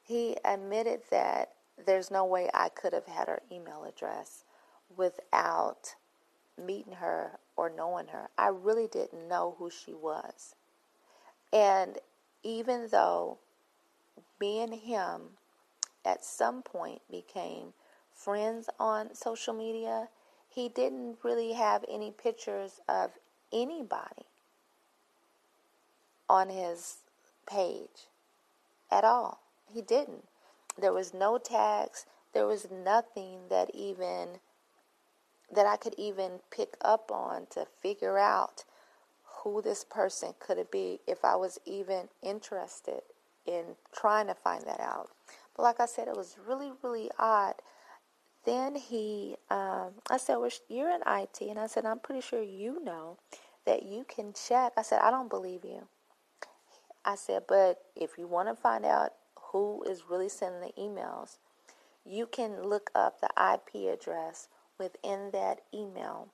He 0.03 0.37
admitted 0.43 1.01
that 1.11 1.53
there's 1.85 2.11
no 2.11 2.25
way 2.25 2.49
I 2.53 2.69
could 2.69 2.93
have 2.93 3.05
had 3.05 3.27
her 3.27 3.41
email 3.51 3.83
address 3.83 4.43
without 4.95 5.95
meeting 6.57 6.93
her 6.93 7.39
or 7.55 7.69
knowing 7.69 8.07
her. 8.07 8.29
I 8.37 8.47
really 8.47 8.87
didn't 8.87 9.27
know 9.27 9.55
who 9.57 9.69
she 9.69 9.93
was. 9.93 10.55
And 11.53 11.97
even 12.43 12.87
though 12.91 13.37
me 14.39 14.61
and 14.61 14.73
him 14.73 15.21
at 16.05 16.23
some 16.23 16.61
point 16.61 17.01
became 17.09 17.73
friends 18.13 18.69
on 18.79 19.13
social 19.13 19.53
media, 19.53 20.09
he 20.49 20.69
didn't 20.69 21.17
really 21.23 21.53
have 21.53 21.85
any 21.89 22.11
pictures 22.11 22.79
of 22.89 23.11
anybody 23.53 24.25
on 26.27 26.49
his 26.49 26.97
page 27.47 28.07
at 28.91 29.03
all. 29.03 29.39
He 29.73 29.81
didn't. 29.81 30.25
There 30.79 30.93
was 30.93 31.13
no 31.13 31.37
tax. 31.37 32.05
There 32.33 32.45
was 32.45 32.67
nothing 32.71 33.41
that 33.49 33.69
even 33.73 34.39
that 35.51 35.65
I 35.65 35.77
could 35.77 35.95
even 35.97 36.39
pick 36.51 36.75
up 36.81 37.11
on 37.11 37.47
to 37.51 37.65
figure 37.81 38.17
out 38.17 38.65
who 39.43 39.61
this 39.61 39.83
person 39.83 40.33
could 40.39 40.69
be 40.71 40.99
if 41.07 41.25
I 41.25 41.35
was 41.35 41.59
even 41.65 42.09
interested 42.21 43.01
in 43.45 43.63
trying 43.91 44.27
to 44.27 44.35
find 44.35 44.63
that 44.65 44.79
out. 44.79 45.09
But 45.55 45.63
like 45.63 45.79
I 45.79 45.85
said, 45.85 46.07
it 46.07 46.15
was 46.15 46.37
really, 46.47 46.71
really 46.83 47.09
odd. 47.17 47.55
Then 48.45 48.75
he, 48.75 49.35
um, 49.49 49.91
I 50.09 50.17
said, 50.17 50.37
well, 50.37 50.51
you're 50.67 50.91
in 50.91 51.01
IT. 51.05 51.41
And 51.41 51.59
I 51.59 51.67
said, 51.67 51.85
I'm 51.85 51.99
pretty 51.99 52.21
sure 52.21 52.41
you 52.43 52.83
know 52.83 53.17
that 53.65 53.83
you 53.83 54.05
can 54.07 54.33
check. 54.33 54.73
I 54.77 54.81
said, 54.83 55.01
I 55.01 55.11
don't 55.11 55.29
believe 55.29 55.65
you. 55.65 55.87
I 57.05 57.15
said, 57.15 57.43
but 57.47 57.79
if 57.95 58.17
you 58.17 58.27
want 58.27 58.49
to 58.49 58.55
find 58.55 58.85
out 58.85 59.13
who 59.51 59.83
is 59.83 60.03
really 60.09 60.29
sending 60.29 60.61
the 60.61 60.81
emails, 60.81 61.37
you 62.05 62.27
can 62.27 62.63
look 62.63 62.89
up 62.95 63.19
the 63.21 63.29
IP 63.37 63.91
address 63.91 64.47
within 64.77 65.31
that 65.31 65.61
email 65.73 66.29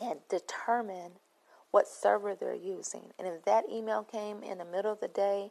and 0.00 0.20
determine 0.28 1.12
what 1.70 1.88
server 1.88 2.34
they're 2.34 2.54
using. 2.54 3.12
And 3.18 3.26
if 3.26 3.44
that 3.44 3.64
email 3.70 4.02
came 4.02 4.42
in 4.42 4.58
the 4.58 4.64
middle 4.64 4.92
of 4.92 5.00
the 5.00 5.08
day, 5.08 5.50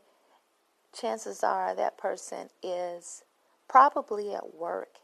chances 0.94 1.44
are 1.44 1.76
that 1.76 1.98
person 1.98 2.50
is 2.62 3.24
probably 3.68 4.34
at 4.34 4.56
work 4.56 4.98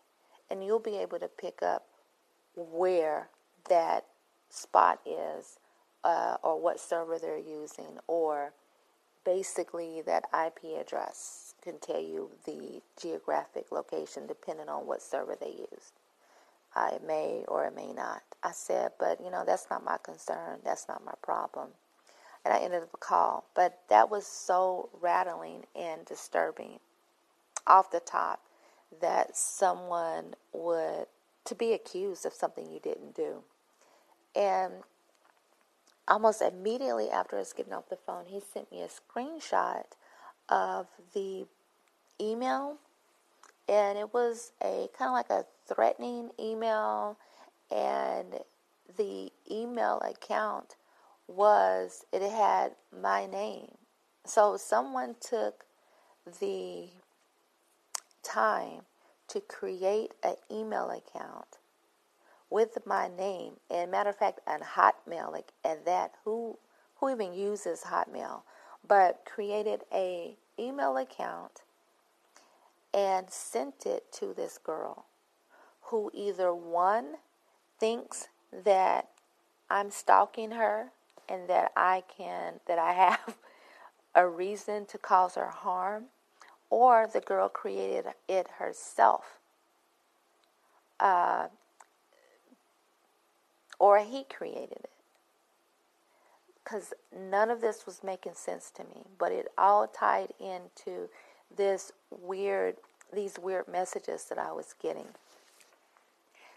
and 0.49 0.63
you'll 0.63 0.79
be 0.79 0.97
able 0.97 1.19
to 1.19 1.27
pick 1.27 1.61
up 1.63 1.87
where 2.55 3.29
that 3.69 4.05
spot 4.49 4.99
is 5.05 5.59
uh, 6.03 6.37
or 6.43 6.59
what 6.59 6.79
server 6.79 7.17
they're 7.19 7.37
using 7.37 7.97
or 8.07 8.53
basically 9.27 10.01
that 10.05 10.23
IP 10.33 10.79
address 10.79 11.53
can 11.61 11.77
tell 11.79 11.99
you 11.99 12.31
the 12.45 12.81
geographic 13.01 13.73
location 13.73 14.25
depending 14.25 14.69
on 14.69 14.87
what 14.87 15.01
server 15.01 15.35
they 15.37 15.49
used. 15.49 15.91
It 16.93 17.03
may 17.05 17.43
or 17.49 17.65
it 17.65 17.75
may 17.75 17.91
not. 17.91 18.21
I 18.41 18.51
said, 18.51 18.91
but 18.97 19.19
you 19.19 19.29
know, 19.29 19.43
that's 19.45 19.67
not 19.69 19.83
my 19.83 19.97
concern. 20.01 20.59
That's 20.63 20.87
not 20.87 21.03
my 21.03 21.15
problem. 21.21 21.69
And 22.45 22.53
I 22.53 22.59
ended 22.59 22.83
up 22.83 22.91
the 22.91 22.97
call. 22.97 23.43
But 23.53 23.81
that 23.89 24.09
was 24.09 24.25
so 24.25 24.89
rattling 25.01 25.65
and 25.75 26.05
disturbing 26.05 26.79
off 27.65 27.91
the 27.91 27.99
top 27.99 28.41
that 29.01 29.35
someone 29.35 30.35
would, 30.53 31.07
to 31.45 31.55
be 31.55 31.73
accused 31.73 32.25
of 32.25 32.33
something 32.33 32.71
you 32.71 32.79
didn't 32.79 33.15
do. 33.15 33.43
And 34.35 34.73
almost 36.07 36.41
immediately 36.41 37.09
after 37.09 37.37
us 37.37 37.53
getting 37.53 37.73
off 37.73 37.89
the 37.89 37.97
phone, 37.97 38.25
he 38.27 38.39
sent 38.39 38.71
me 38.71 38.81
a 38.81 38.87
screenshot 38.87 39.83
of 40.49 40.87
the 41.13 41.45
email, 42.19 42.77
and 43.67 43.97
it 43.97 44.13
was 44.13 44.51
a 44.63 44.87
kind 44.97 45.09
of 45.09 45.13
like 45.13 45.29
a 45.29 45.45
threatening 45.67 46.31
email, 46.39 47.17
and 47.69 48.39
the 48.97 49.31
email 49.51 49.99
account 49.99 50.75
was 51.27 52.05
it 52.13 52.21
had 52.21 52.71
my 53.01 53.25
name. 53.25 53.71
So 54.25 54.57
someone 54.57 55.15
took 55.19 55.65
the 56.39 56.87
time 58.23 58.81
to 59.27 59.41
create 59.41 60.13
an 60.23 60.35
email 60.51 60.89
account 60.89 61.56
with 62.49 62.77
my 62.85 63.07
name. 63.07 63.53
And 63.69 63.91
matter 63.91 64.09
of 64.09 64.17
fact, 64.17 64.39
and 64.47 64.63
Hotmail, 64.63 65.31
like 65.31 65.51
at 65.63 65.85
that, 65.85 66.13
who 66.25 66.57
who 66.99 67.09
even 67.11 67.33
uses 67.33 67.81
Hotmail, 67.81 68.41
but 68.87 69.21
created 69.25 69.81
a 69.93 70.35
email 70.59 70.97
account 70.97 71.61
and 72.93 73.29
sent 73.29 73.85
it 73.85 74.11
to 74.11 74.33
this 74.33 74.57
girl 74.57 75.05
who 75.83 76.09
either 76.13 76.53
one 76.53 77.15
thinks 77.79 78.27
that 78.51 79.09
I'm 79.69 79.91
stalking 79.91 80.51
her 80.51 80.91
and 81.29 81.47
that 81.49 81.71
I 81.75 82.03
can 82.17 82.59
that 82.67 82.79
I 82.79 82.93
have 82.93 83.35
a 84.15 84.27
reason 84.27 84.85
to 84.87 84.97
cause 84.97 85.35
her 85.35 85.49
harm 85.49 86.05
or 86.69 87.07
the 87.11 87.21
girl 87.21 87.49
created 87.49 88.05
it 88.27 88.47
herself 88.57 89.37
uh, 90.99 91.47
or 93.79 93.99
he 93.99 94.23
created 94.23 94.71
it. 94.71 94.89
Because 96.63 96.93
none 97.17 97.49
of 97.49 97.61
this 97.61 97.85
was 97.85 98.03
making 98.03 98.33
sense 98.33 98.71
to 98.71 98.83
me, 98.83 99.03
but 99.17 99.31
it 99.31 99.47
all 99.57 99.87
tied 99.87 100.33
into 100.39 101.09
this 101.55 101.93
weird, 102.09 102.75
these 103.13 103.39
weird 103.39 103.67
messages 103.67 104.25
that 104.25 104.37
I 104.37 104.51
was 104.51 104.75
getting. 104.81 105.07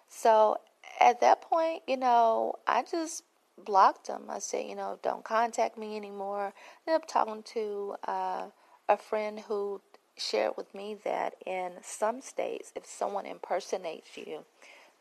So 0.09 0.57
at 0.99 1.21
that 1.21 1.43
point, 1.43 1.83
you 1.87 1.97
know, 1.97 2.57
I 2.67 2.83
just 2.83 3.23
blocked 3.65 4.09
him. 4.09 4.23
I 4.29 4.41
said, 4.41 4.67
you 4.67 4.75
know, 4.75 4.99
don't 5.03 5.25
contact 5.25 5.79
me 5.79 5.97
anymore. 5.97 6.53
I 6.87 6.91
ended 6.91 7.03
up 7.03 7.09
talking 7.09 7.45
to 7.55 7.95
uh, 8.09 8.47
a 8.89 8.97
friend 8.97 9.41
who 9.41 9.81
shared 10.17 10.55
with 10.57 10.75
me 10.75 10.97
that 11.05 11.35
in 11.47 11.73
some 11.83 12.21
states, 12.21 12.73
if 12.75 12.85
someone 12.85 13.27
impersonates 13.27 14.17
you 14.17 14.41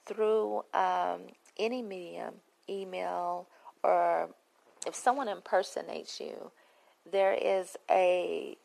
through 0.05 0.63
um, 0.73 1.21
any 1.59 1.81
medium, 1.81 2.35
email, 2.69 3.47
or 3.83 4.29
if 4.87 4.95
someone 4.95 5.27
impersonates 5.27 6.19
you, 6.19 6.51
there 7.09 7.33
is 7.33 7.75
a, 7.91 8.57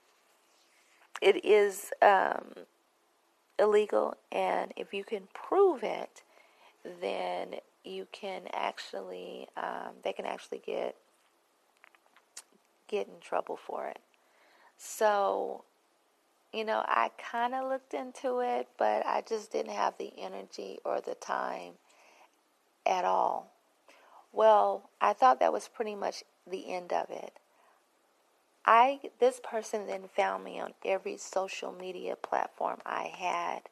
it 1.20 1.44
is 1.44 1.90
um, 2.00 2.52
illegal, 3.58 4.14
and 4.32 4.72
if 4.76 4.94
you 4.94 5.04
can 5.04 5.28
prove 5.34 5.82
it, 5.82 6.22
then 7.00 7.56
you 7.84 8.06
can 8.12 8.42
actually, 8.52 9.48
um, 9.56 9.92
they 10.02 10.12
can 10.12 10.24
actually 10.24 10.62
get 10.64 10.96
get 12.86 13.06
in 13.08 13.14
trouble 13.20 13.56
for 13.56 13.88
it. 13.88 13.98
So, 14.76 15.64
you 16.52 16.64
know, 16.64 16.84
I 16.86 17.10
kind 17.18 17.54
of 17.54 17.68
looked 17.68 17.94
into 17.94 18.40
it, 18.40 18.68
but 18.78 19.04
I 19.06 19.22
just 19.26 19.50
didn't 19.52 19.72
have 19.72 19.96
the 19.98 20.12
energy 20.18 20.78
or 20.84 21.00
the 21.00 21.14
time 21.14 21.72
at 22.86 23.04
all. 23.04 23.50
Well, 24.32 24.90
I 25.00 25.12
thought 25.12 25.40
that 25.40 25.52
was 25.52 25.68
pretty 25.68 25.94
much 25.94 26.24
the 26.46 26.72
end 26.72 26.92
of 26.92 27.10
it. 27.10 27.32
I 28.66 29.00
this 29.20 29.40
person 29.42 29.86
then 29.86 30.08
found 30.14 30.42
me 30.42 30.58
on 30.58 30.72
every 30.84 31.18
social 31.18 31.72
media 31.72 32.16
platform 32.16 32.78
I 32.86 33.12
had 33.14 33.62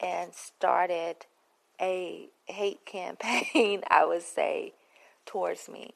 and 0.00 0.34
started 0.34 1.16
a 1.80 2.28
hate 2.46 2.84
campaign, 2.86 3.82
I 3.88 4.04
would 4.04 4.22
say, 4.22 4.72
towards 5.26 5.68
me. 5.68 5.94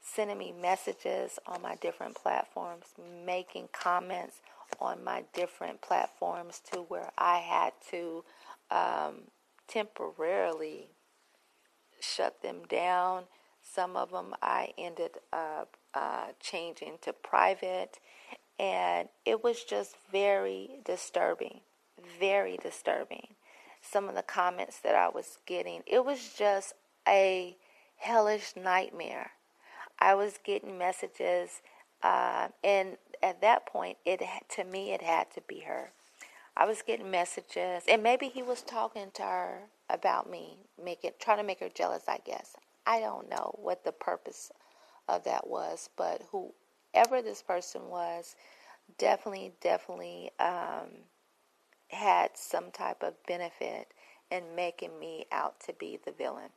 Sending 0.00 0.38
me 0.38 0.52
messages 0.52 1.38
on 1.46 1.62
my 1.62 1.76
different 1.76 2.16
platforms, 2.16 2.86
making 3.24 3.68
comments 3.72 4.40
on 4.80 5.04
my 5.04 5.24
different 5.32 5.80
platforms 5.80 6.60
to 6.72 6.80
where 6.80 7.10
I 7.16 7.38
had 7.38 7.72
to 7.90 8.24
um, 8.70 9.22
temporarily 9.68 10.88
shut 12.02 12.42
them 12.42 12.62
down. 12.68 13.24
Some 13.62 13.96
of 13.96 14.10
them 14.10 14.34
I 14.42 14.72
ended 14.76 15.18
up 15.32 15.76
uh, 15.94 16.28
changing 16.40 16.98
to 17.02 17.12
private, 17.12 17.98
and 18.58 19.08
it 19.24 19.42
was 19.44 19.62
just 19.64 19.96
very 20.10 20.80
disturbing. 20.84 21.60
Very 22.18 22.56
disturbing. 22.56 23.28
Some 23.80 24.08
of 24.08 24.14
the 24.14 24.22
comments 24.22 24.78
that 24.80 24.94
I 24.94 25.08
was 25.08 25.38
getting, 25.46 25.82
it 25.86 26.04
was 26.04 26.34
just 26.36 26.74
a 27.06 27.56
hellish 27.96 28.54
nightmare. 28.56 29.32
I 29.98 30.14
was 30.14 30.38
getting 30.44 30.78
messages, 30.78 31.62
uh, 32.02 32.48
and 32.64 32.96
at 33.22 33.40
that 33.40 33.66
point, 33.66 33.98
it 34.04 34.20
to 34.56 34.64
me 34.64 34.92
it 34.92 35.02
had 35.02 35.30
to 35.34 35.40
be 35.40 35.60
her. 35.60 35.92
I 36.56 36.66
was 36.66 36.82
getting 36.82 37.10
messages, 37.10 37.84
and 37.88 38.02
maybe 38.02 38.28
he 38.28 38.42
was 38.42 38.62
talking 38.62 39.10
to 39.14 39.22
her 39.22 39.58
about 39.92 40.30
me, 40.30 40.58
make 40.82 41.04
it, 41.04 41.20
trying 41.20 41.38
to 41.38 41.44
make 41.44 41.60
her 41.60 41.68
jealous. 41.68 42.04
I 42.08 42.18
guess 42.24 42.56
I 42.86 43.00
don't 43.00 43.28
know 43.28 43.54
what 43.60 43.84
the 43.84 43.92
purpose 43.92 44.50
of 45.08 45.24
that 45.24 45.46
was, 45.46 45.90
but 45.96 46.22
whoever 46.32 47.22
this 47.22 47.42
person 47.42 47.88
was, 47.88 48.36
definitely, 48.98 49.52
definitely 49.60 50.30
um, 50.40 50.88
had 51.88 52.30
some 52.34 52.70
type 52.72 53.02
of 53.02 53.14
benefit 53.26 53.88
in 54.30 54.42
making 54.56 54.98
me 54.98 55.26
out 55.30 55.60
to 55.66 55.72
be 55.74 55.98
the 56.04 56.12
villain. 56.12 56.50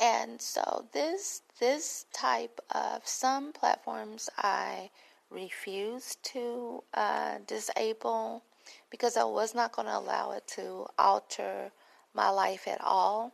And 0.00 0.40
so 0.40 0.86
this 0.92 1.42
this 1.60 2.06
type 2.12 2.58
of 2.70 3.06
some 3.06 3.52
platforms 3.52 4.30
I 4.38 4.90
refuse 5.30 6.16
to 6.22 6.82
uh, 6.94 7.38
disable 7.46 8.42
because 8.90 9.16
I 9.16 9.24
was 9.24 9.54
not 9.54 9.72
going 9.72 9.86
to 9.86 9.96
allow 9.96 10.32
it 10.32 10.46
to 10.56 10.86
alter 10.98 11.70
my 12.14 12.30
life 12.30 12.66
at 12.66 12.80
all. 12.80 13.32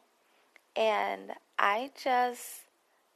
And 0.74 1.32
I 1.58 1.90
just, 2.02 2.62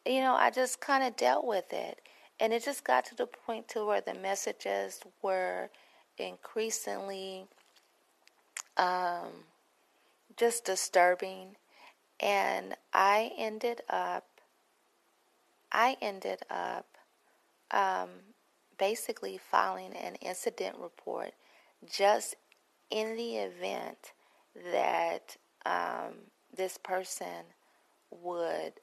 you 0.07 0.21
know, 0.21 0.35
I 0.35 0.51
just 0.51 0.81
kind 0.81 1.05
of 1.05 1.17
dealt 1.17 1.47
with 1.47 1.73
it. 1.73 2.01
And 2.39 2.53
it 2.53 2.65
just 2.65 2.85
got 2.85 3.05
to 3.07 3.15
the 3.15 3.27
point 3.27 3.69
to 3.69 3.85
where 3.85 4.01
the 4.01 4.15
messages 4.15 5.01
were 5.23 5.71
increasingly 6.17 7.47
um, 8.77 9.29
just 10.37 10.65
disturbing. 10.65 11.57
And 12.19 12.77
I 12.95 13.33
ended 13.37 13.83
up, 13.91 14.27
I 15.71 15.97
ended 16.01 16.41
up 16.49 16.87
um, 17.71 18.09
basically 18.79 19.39
filing 19.39 19.93
an 19.93 20.15
incident 20.17 20.77
report 20.81 21.33
just 21.89 22.37
in 22.91 23.17
the 23.17 23.37
event 23.37 24.13
that 24.73 25.37
um, 25.65 26.15
this 26.55 26.79
person 26.79 27.45
would 28.11 28.75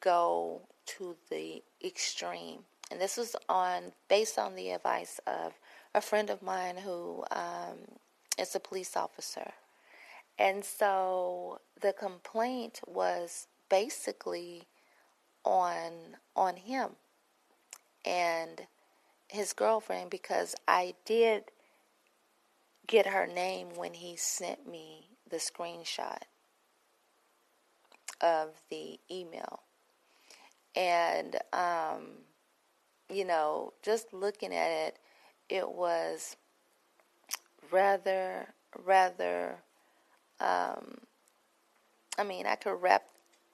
go 0.00 0.62
to 0.86 1.16
the 1.30 1.62
extreme. 1.84 2.60
And 2.90 3.00
this 3.00 3.16
was 3.16 3.34
on 3.48 3.92
based 4.08 4.38
on 4.38 4.54
the 4.54 4.70
advice 4.70 5.20
of 5.26 5.54
a 5.94 6.00
friend 6.00 6.30
of 6.30 6.42
mine 6.42 6.76
who 6.76 7.24
um, 7.30 7.78
is 8.38 8.54
a 8.54 8.60
police 8.60 8.96
officer. 8.96 9.52
And 10.38 10.64
so 10.64 11.60
the 11.80 11.92
complaint 11.92 12.80
was 12.86 13.46
basically 13.68 14.64
on 15.44 16.16
on 16.34 16.56
him 16.56 16.90
and 18.04 18.62
his 19.28 19.52
girlfriend 19.52 20.10
because 20.10 20.54
I 20.66 20.94
did 21.04 21.44
get 22.86 23.06
her 23.06 23.26
name 23.26 23.68
when 23.76 23.94
he 23.94 24.16
sent 24.16 24.68
me 24.68 25.08
the 25.28 25.36
screenshot 25.36 26.18
of 28.20 28.50
the 28.70 28.98
email. 29.10 29.60
And, 30.76 31.36
um, 31.52 32.06
you 33.12 33.24
know, 33.24 33.72
just 33.82 34.12
looking 34.12 34.54
at 34.54 34.70
it, 34.70 34.98
it 35.48 35.70
was 35.70 36.36
rather, 37.70 38.48
rather, 38.84 39.58
um, 40.40 40.98
I 42.18 42.24
mean, 42.24 42.46
I 42.46 42.56
could 42.56 42.80
wrap 42.82 43.04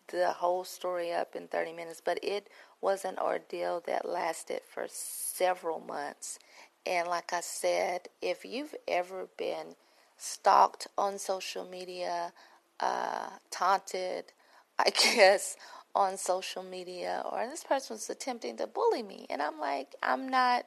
the 0.09 0.33
whole 0.33 0.65
story 0.65 1.13
up 1.13 1.37
in 1.37 1.47
30 1.49 1.73
minutes, 1.73 2.03
but 2.05 2.19
it 2.23 2.49
was 2.81 3.05
an 3.05 3.19
ordeal 3.19 3.83
that 3.87 4.09
lasted 4.09 4.63
for 4.69 4.87
several 4.89 5.81
months. 5.81 6.39
And 6.87 7.09
like 7.09 7.33
I 7.33 7.41
said, 7.41 8.09
if 8.23 8.45
you've 8.45 8.75
ever 8.89 9.29
been 9.37 9.77
stalked 10.17 10.87
on 10.97 11.19
social 11.19 11.65
media, 11.65 12.33
uh, 12.81 13.29
taunted, 13.51 14.33
I 14.79 14.91
guess, 15.15 15.57
on 15.95 16.17
social 16.17 16.63
media, 16.63 17.23
or 17.31 17.47
this 17.47 17.65
person 17.65 17.95
was 17.95 18.09
attempting 18.11 18.57
to 18.59 18.67
bully 18.67 19.03
me, 19.03 19.27
and 19.29 19.43
I'm 19.43 19.59
like, 19.59 19.95
I'm 20.03 20.29
not, 20.29 20.67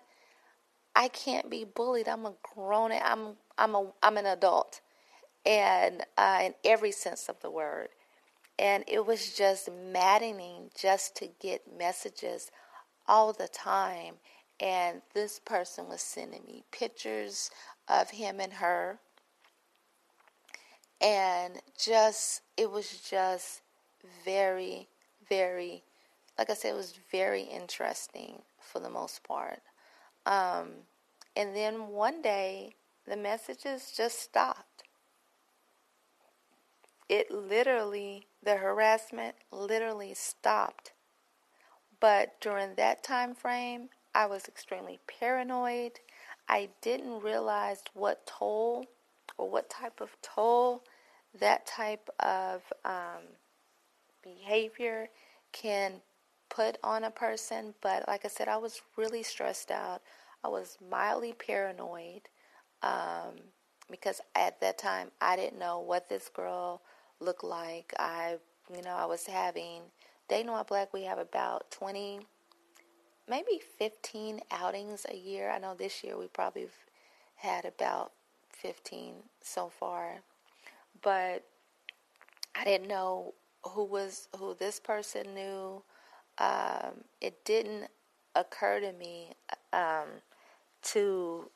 I 0.96 1.08
can't 1.08 1.50
be 1.50 1.64
bullied. 1.64 2.08
I'm 2.08 2.26
a 2.26 2.34
grown, 2.56 2.92
I'm, 2.92 3.38
I'm 3.58 3.76
a, 3.76 3.92
I'm 4.04 4.18
an 4.18 4.26
adult, 4.26 4.82
and 5.46 6.04
uh, 6.18 6.40
in 6.44 6.54
every 6.64 6.92
sense 6.92 7.30
of 7.30 7.40
the 7.42 7.50
word, 7.50 7.90
and 8.60 8.84
it 8.88 9.06
was 9.06 9.34
just 9.34 9.70
maddening 9.72 10.70
just 10.80 11.16
to 11.18 11.30
get 11.40 11.78
messages 11.78 12.52
all 13.08 13.34
the 13.34 13.48
time, 13.48 14.16
and 14.60 15.02
this 15.14 15.40
person 15.40 15.88
was 15.88 16.02
sending 16.02 16.44
me 16.46 16.64
pictures 16.72 17.50
of 17.88 18.12
him 18.12 18.40
and 18.40 18.54
her, 18.54 19.00
and 21.02 21.62
just 21.78 22.42
it 22.56 22.72
was 22.72 23.02
just 23.02 23.62
very, 24.26 24.88
very, 25.28 25.84
like 26.38 26.50
I 26.50 26.54
said, 26.54 26.74
it 26.74 26.78
was 26.78 26.98
very 27.12 27.42
interesting 27.42 28.42
for 28.60 28.80
the 28.80 28.90
most 28.90 29.24
part. 29.24 29.62
Um, 30.26 30.70
and 31.36 31.56
then 31.56 31.88
one 31.88 32.22
day, 32.22 32.76
the 33.06 33.18
messages 33.18 33.92
just 33.96 34.20
stopped. 34.20 34.84
It 37.10 37.30
literally, 37.30 38.28
the 38.42 38.58
harassment 38.58 39.36
literally 39.52 40.14
stopped. 40.14 40.94
But 42.00 42.40
during 42.40 42.76
that 42.76 43.04
time 43.04 43.36
frame, 43.36 43.90
I 44.16 44.26
was 44.28 44.48
extremely 44.48 45.00
paranoid. 45.08 46.00
I 46.48 46.70
didn't 46.82 47.22
realize 47.22 47.82
what 47.94 48.26
toll 48.28 48.86
or 49.38 49.50
what 49.50 49.70
type 49.70 50.02
of 50.02 50.16
toll 50.22 50.84
that 51.40 51.66
type 51.66 52.10
of 52.20 52.62
um, 52.86 53.24
behavior 54.24 55.10
can 55.52 55.94
put 56.50 56.78
on 56.84 57.04
a 57.06 57.12
person. 57.12 57.74
But 57.82 58.08
like 58.08 58.26
I 58.26 58.28
said, 58.28 58.48
I 58.48 58.58
was 58.58 58.82
really 58.98 59.24
stressed 59.24 59.72
out. 59.72 60.02
I 60.44 60.50
was 60.50 60.78
mildly 60.92 61.34
paranoid 61.34 62.30
um, 62.84 63.36
because 63.90 64.22
at 64.36 64.60
that 64.62 64.78
time 64.78 65.10
I 65.22 65.36
didn't 65.36 65.60
know 65.60 65.80
what 65.80 66.10
this 66.10 66.30
girl 66.30 66.82
looked 67.20 67.44
like. 67.44 67.94
I, 67.98 68.38
you 68.76 68.82
know, 68.84 68.96
I 68.96 69.06
was 69.06 69.26
having 69.26 69.82
Dating 70.30 70.52
While 70.52 70.64
Black. 70.64 70.94
We 70.94 71.04
have 71.04 71.18
about 71.18 71.72
twenty, 71.72 72.20
maybe 73.30 73.62
fifteen 73.78 74.42
outings 74.52 75.06
a 75.10 75.16
year. 75.16 75.50
I 75.50 75.60
know 75.60 75.76
this 75.76 76.04
year 76.04 76.18
we 76.18 76.28
probably 76.28 76.68
had 77.36 77.66
about 77.66 78.12
fifteen 78.50 79.16
so 79.42 79.70
far, 79.70 80.20
but 81.02 81.44
I 82.56 82.64
didn't 82.64 82.88
know 82.88 83.34
who 83.64 83.84
was 83.84 84.28
who 84.38 84.54
this 84.54 84.80
person 84.80 85.34
knew. 85.34 85.84
Um, 86.38 87.06
it 87.22 87.46
didn't 87.46 87.90
occur 88.36 88.80
to 88.80 88.92
me 88.92 89.30
um, 89.72 90.08
to 90.82 91.50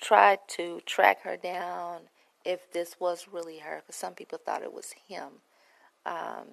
try 0.00 0.38
to 0.48 0.80
track 0.84 1.22
her 1.22 1.36
down 1.36 2.00
if 2.44 2.70
this 2.72 2.96
was 2.98 3.28
really 3.32 3.58
her, 3.60 3.76
because 3.80 3.96
some 3.96 4.14
people 4.14 4.38
thought 4.44 4.62
it 4.62 4.72
was 4.72 4.92
him. 5.08 5.28
Um, 6.04 6.48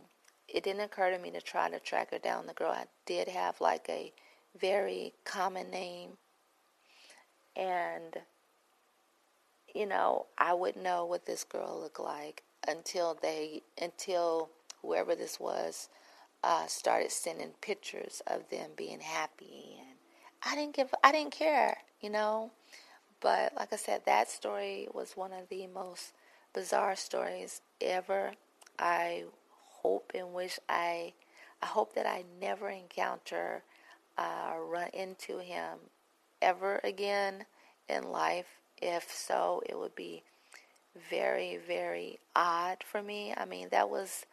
it 0.54 0.64
didn't 0.64 0.82
occur 0.82 1.12
to 1.12 1.20
me 1.20 1.32
to 1.32 1.42
try 1.42 1.70
to 1.70 1.80
track 1.80 2.12
her 2.12 2.20
down. 2.20 2.48
The 2.48 2.54
girl 2.54 2.72
I 2.72 2.86
did 3.06 3.28
have 3.28 3.62
like 3.62 3.88
a 3.90 4.12
very 4.60 5.14
common 5.24 5.70
name, 5.70 6.12
and 7.56 8.18
you 9.74 9.86
know, 9.86 10.26
I 10.38 10.54
wouldn't 10.54 10.84
know 10.84 11.06
what 11.06 11.26
this 11.26 11.44
girl 11.44 11.80
looked 11.82 12.00
like 12.00 12.44
until 12.68 13.18
they, 13.22 13.62
until 13.82 14.50
whoever 14.82 15.16
this 15.16 15.40
was, 15.40 15.90
uh, 16.44 16.66
started 16.68 17.12
sending 17.12 17.52
pictures 17.62 18.22
of 18.28 18.50
them 18.50 18.72
being 18.76 19.00
happy, 19.02 19.78
and 19.80 19.98
I 20.44 20.56
didn't 20.56 20.76
give, 20.76 20.94
I 21.04 21.12
didn't 21.12 21.32
care, 21.32 21.78
you 22.02 22.10
know. 22.10 22.52
But 23.22 23.54
like 23.56 23.74
I 23.74 23.76
said, 23.76 24.04
that 24.06 24.30
story 24.30 24.88
was 24.94 25.18
one 25.18 25.34
of 25.34 25.50
the 25.50 25.68
most 25.68 26.14
bizarre 26.54 26.96
stories 26.96 27.62
ever. 27.82 28.34
I 28.78 29.26
hope 29.82 30.12
and 30.16 30.34
wish 30.34 30.60
I, 30.68 31.14
I 31.62 31.68
hope 31.68 31.96
that 31.96 32.06
I 32.06 32.24
never 32.40 32.70
encounter, 32.70 33.64
uh, 34.18 34.54
run 34.60 34.90
into 34.94 35.40
him 35.40 35.78
ever 36.42 36.80
again 36.84 37.46
in 37.88 38.12
life. 38.12 38.48
If 38.82 39.12
so, 39.12 39.62
it 39.66 39.78
would 39.78 39.96
be 39.96 40.24
very, 41.10 41.58
very 41.58 42.20
odd 42.36 42.78
for 42.84 43.02
me. 43.02 43.34
I 43.36 43.46
mean, 43.46 43.70
that 43.72 43.90
was, 43.90 44.26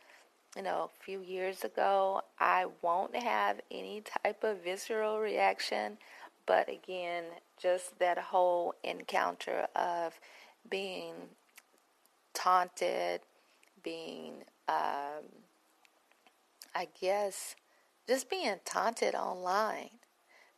you 0.57 0.63
know, 0.63 0.91
a 0.91 1.05
few 1.05 1.21
years 1.21 1.65
ago. 1.65 2.23
I 2.39 2.67
won't 2.83 3.17
have 3.17 3.61
any 3.71 4.03
type 4.03 4.45
of 4.45 4.63
visceral 4.65 5.21
reaction, 5.21 5.99
but 6.47 6.69
again, 6.69 7.25
just 7.61 7.99
that 7.99 8.19
whole 8.19 8.75
encounter 8.85 9.67
of 9.75 10.19
being 10.69 11.15
taunted, 12.35 13.21
being, 13.83 14.45
um, 14.69 15.25
I 16.75 16.89
guess, 17.01 17.57
just 18.07 18.29
being 18.31 18.57
taunted 18.65 19.15
online 19.15 19.91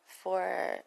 for, 0.06 0.78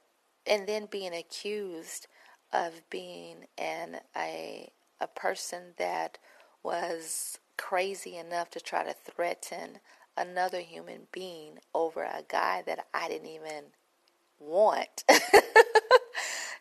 and 0.46 0.68
then 0.68 0.88
being 0.90 1.14
accused 1.14 2.08
of 2.54 2.82
being 2.90 3.46
an 3.58 3.98
a 4.16 4.70
a 5.00 5.08
person 5.08 5.74
that 5.78 6.18
was 6.64 7.40
crazy 7.58 8.18
enough 8.18 8.50
to 8.52 8.60
try 8.60 8.84
to 8.84 8.94
threaten 8.94 9.80
another 10.18 10.60
human 10.60 11.08
being 11.12 11.60
over 11.74 12.04
a 12.04 12.24
guy 12.28 12.62
that 12.66 12.86
I 12.94 13.08
didn't 13.08 13.30
even 13.30 13.64
want. 14.40 15.04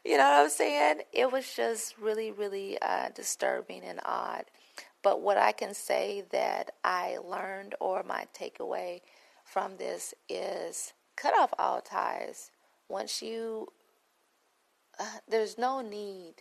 you 0.05 0.17
know 0.17 0.25
what 0.25 0.45
I'm 0.45 0.51
saying? 0.51 1.03
It 1.13 1.31
was 1.31 1.55
just 1.55 1.99
really, 1.99 2.31
really 2.31 2.79
uh, 2.81 3.09
disturbing 3.15 3.83
and 3.85 4.01
odd. 4.05 4.45
But 5.03 5.23
what 5.23 5.39
I 5.39 5.53
can 5.53 5.75
say 5.75 6.25
that 6.31 6.73
I 6.85 7.19
learned 7.25 7.75
or 7.81 8.03
my 8.03 8.27
takeaway 8.39 9.01
from 9.45 9.77
this 9.77 10.15
is 10.29 10.93
cut 11.17 11.35
off 11.39 11.53
all 11.59 11.81
ties. 11.81 12.51
Once 12.89 13.23
you, 13.23 13.69
uh, 14.99 15.19
there's 15.29 15.57
no 15.57 15.81
need 15.81 16.35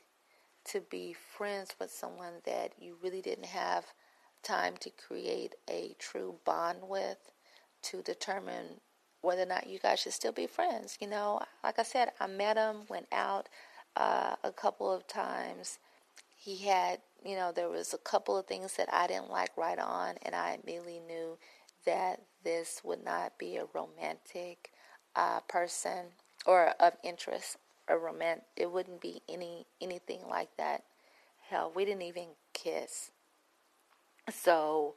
to 0.66 0.82
be 0.82 1.14
friends 1.14 1.76
with 1.80 1.92
someone 1.92 2.34
that 2.46 2.74
you 2.80 2.98
really 3.02 3.22
didn't 3.22 3.46
have 3.46 3.86
time 4.44 4.76
to 4.80 4.90
create 4.90 5.56
a 5.70 5.96
true 6.00 6.36
bond 6.46 6.80
with 6.84 7.32
to 7.82 8.02
determine 8.02 8.82
whether 9.22 9.44
or 9.44 9.48
not 9.48 9.68
you 9.68 9.80
guys 9.80 10.00
should 10.00 10.14
still 10.14 10.32
be 10.32 10.48
friends. 10.48 10.98
You 11.02 11.08
know, 11.08 11.42
like 11.64 11.80
I 11.80 11.84
said, 11.84 12.12
I 12.20 12.28
met 12.28 12.58
him, 12.58 12.84
went 12.90 13.08
out 13.12 13.50
uh, 13.96 14.36
a 14.44 14.52
couple 14.52 14.92
of 14.92 15.08
times. 15.08 15.80
He 16.38 16.58
had, 16.68 17.00
you 17.26 17.36
know, 17.36 17.52
there 17.52 17.70
was 17.70 17.94
a 17.94 17.98
couple 17.98 18.38
of 18.38 18.46
things 18.46 18.76
that 18.78 18.90
I 18.94 19.08
didn't 19.08 19.30
like 19.30 19.56
right 19.58 19.80
on, 19.80 20.16
and 20.24 20.36
I 20.36 20.58
immediately 20.62 21.02
knew 21.06 21.38
that 21.86 22.22
this 22.44 22.82
would 22.84 23.04
not 23.04 23.38
be 23.38 23.58
a 23.58 23.66
romantic 23.74 24.72
uh, 25.16 25.40
person 25.42 26.06
or 26.46 26.74
of 26.80 26.94
interest 27.04 27.58
a 27.88 27.98
romantic. 27.98 28.46
It 28.56 28.72
wouldn't 28.72 29.02
be 29.02 29.22
any 29.28 29.66
anything 29.82 30.22
like 30.30 30.56
that. 30.58 30.84
Hell, 31.50 31.72
we 31.76 31.86
didn't 31.86 32.04
even 32.04 32.28
kiss. 32.54 33.12
So, 34.32 34.96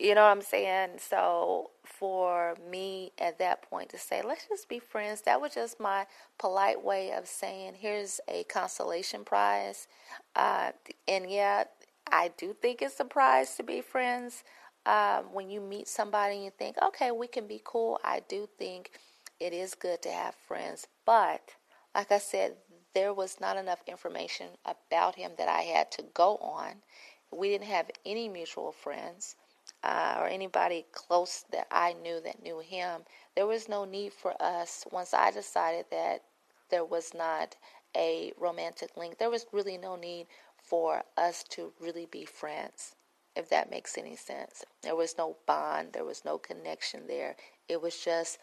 you 0.00 0.14
know 0.14 0.22
what 0.22 0.30
I'm 0.30 0.42
saying? 0.42 0.90
So, 0.98 1.70
for 1.84 2.56
me 2.70 3.12
at 3.18 3.38
that 3.38 3.60
point 3.68 3.90
to 3.90 3.98
say, 3.98 4.22
let's 4.26 4.48
just 4.48 4.68
be 4.68 4.78
friends, 4.78 5.20
that 5.22 5.40
was 5.40 5.52
just 5.54 5.78
my 5.78 6.06
polite 6.38 6.82
way 6.82 7.12
of 7.12 7.26
saying, 7.26 7.74
here's 7.78 8.20
a 8.26 8.44
consolation 8.44 9.22
prize. 9.22 9.86
Uh, 10.34 10.70
and 11.06 11.30
yeah, 11.30 11.64
I 12.10 12.30
do 12.38 12.54
think 12.54 12.80
it's 12.80 12.98
a 13.00 13.04
prize 13.04 13.54
to 13.56 13.62
be 13.62 13.82
friends. 13.82 14.44
Um, 14.86 15.24
when 15.34 15.50
you 15.50 15.60
meet 15.60 15.88
somebody 15.88 16.36
and 16.36 16.44
you 16.44 16.50
think, 16.58 16.76
okay, 16.82 17.10
we 17.10 17.26
can 17.26 17.46
be 17.46 17.60
cool, 17.62 18.00
I 18.02 18.22
do 18.26 18.48
think 18.58 18.92
it 19.38 19.52
is 19.52 19.74
good 19.74 20.00
to 20.02 20.10
have 20.10 20.34
friends. 20.34 20.86
But 21.04 21.42
like 21.94 22.10
I 22.10 22.18
said, 22.18 22.54
there 22.94 23.12
was 23.12 23.38
not 23.40 23.58
enough 23.58 23.82
information 23.86 24.46
about 24.64 25.16
him 25.16 25.32
that 25.36 25.48
I 25.48 25.62
had 25.62 25.90
to 25.92 26.04
go 26.14 26.36
on. 26.36 26.76
We 27.30 27.50
didn't 27.50 27.68
have 27.68 27.90
any 28.06 28.28
mutual 28.28 28.72
friends 28.72 29.36
uh, 29.82 30.16
or 30.18 30.26
anybody 30.26 30.84
close 30.92 31.44
that 31.52 31.66
I 31.70 31.94
knew 31.94 32.20
that 32.20 32.42
knew 32.42 32.60
him. 32.60 33.02
There 33.34 33.46
was 33.46 33.68
no 33.68 33.84
need 33.84 34.12
for 34.12 34.34
us, 34.42 34.84
once 34.90 35.14
I 35.14 35.30
decided 35.30 35.86
that 35.90 36.22
there 36.70 36.84
was 36.84 37.12
not 37.14 37.56
a 37.96 38.32
romantic 38.38 38.96
link, 38.96 39.18
there 39.18 39.30
was 39.30 39.46
really 39.52 39.78
no 39.78 39.96
need 39.96 40.26
for 40.62 41.02
us 41.16 41.42
to 41.50 41.72
really 41.80 42.06
be 42.06 42.24
friends, 42.24 42.94
if 43.34 43.48
that 43.48 43.70
makes 43.70 43.96
any 43.98 44.16
sense. 44.16 44.64
There 44.82 44.96
was 44.96 45.16
no 45.18 45.36
bond, 45.46 45.92
there 45.92 46.04
was 46.04 46.24
no 46.24 46.38
connection 46.38 47.06
there. 47.06 47.36
It 47.68 47.80
was 47.80 47.98
just 47.98 48.38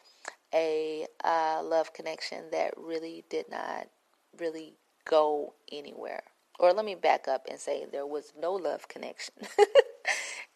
a 0.53 1.05
uh, 1.23 1.61
love 1.63 1.93
connection 1.93 2.45
that 2.51 2.73
really 2.77 3.23
did 3.29 3.49
not 3.49 3.87
really 4.39 4.75
go 5.05 5.53
anywhere. 5.71 6.23
Or 6.59 6.73
let 6.73 6.85
me 6.85 6.95
back 6.95 7.27
up 7.27 7.45
and 7.49 7.59
say 7.59 7.85
there 7.91 8.07
was 8.07 8.33
no 8.39 8.53
love 8.53 8.87
connection. 8.87 9.35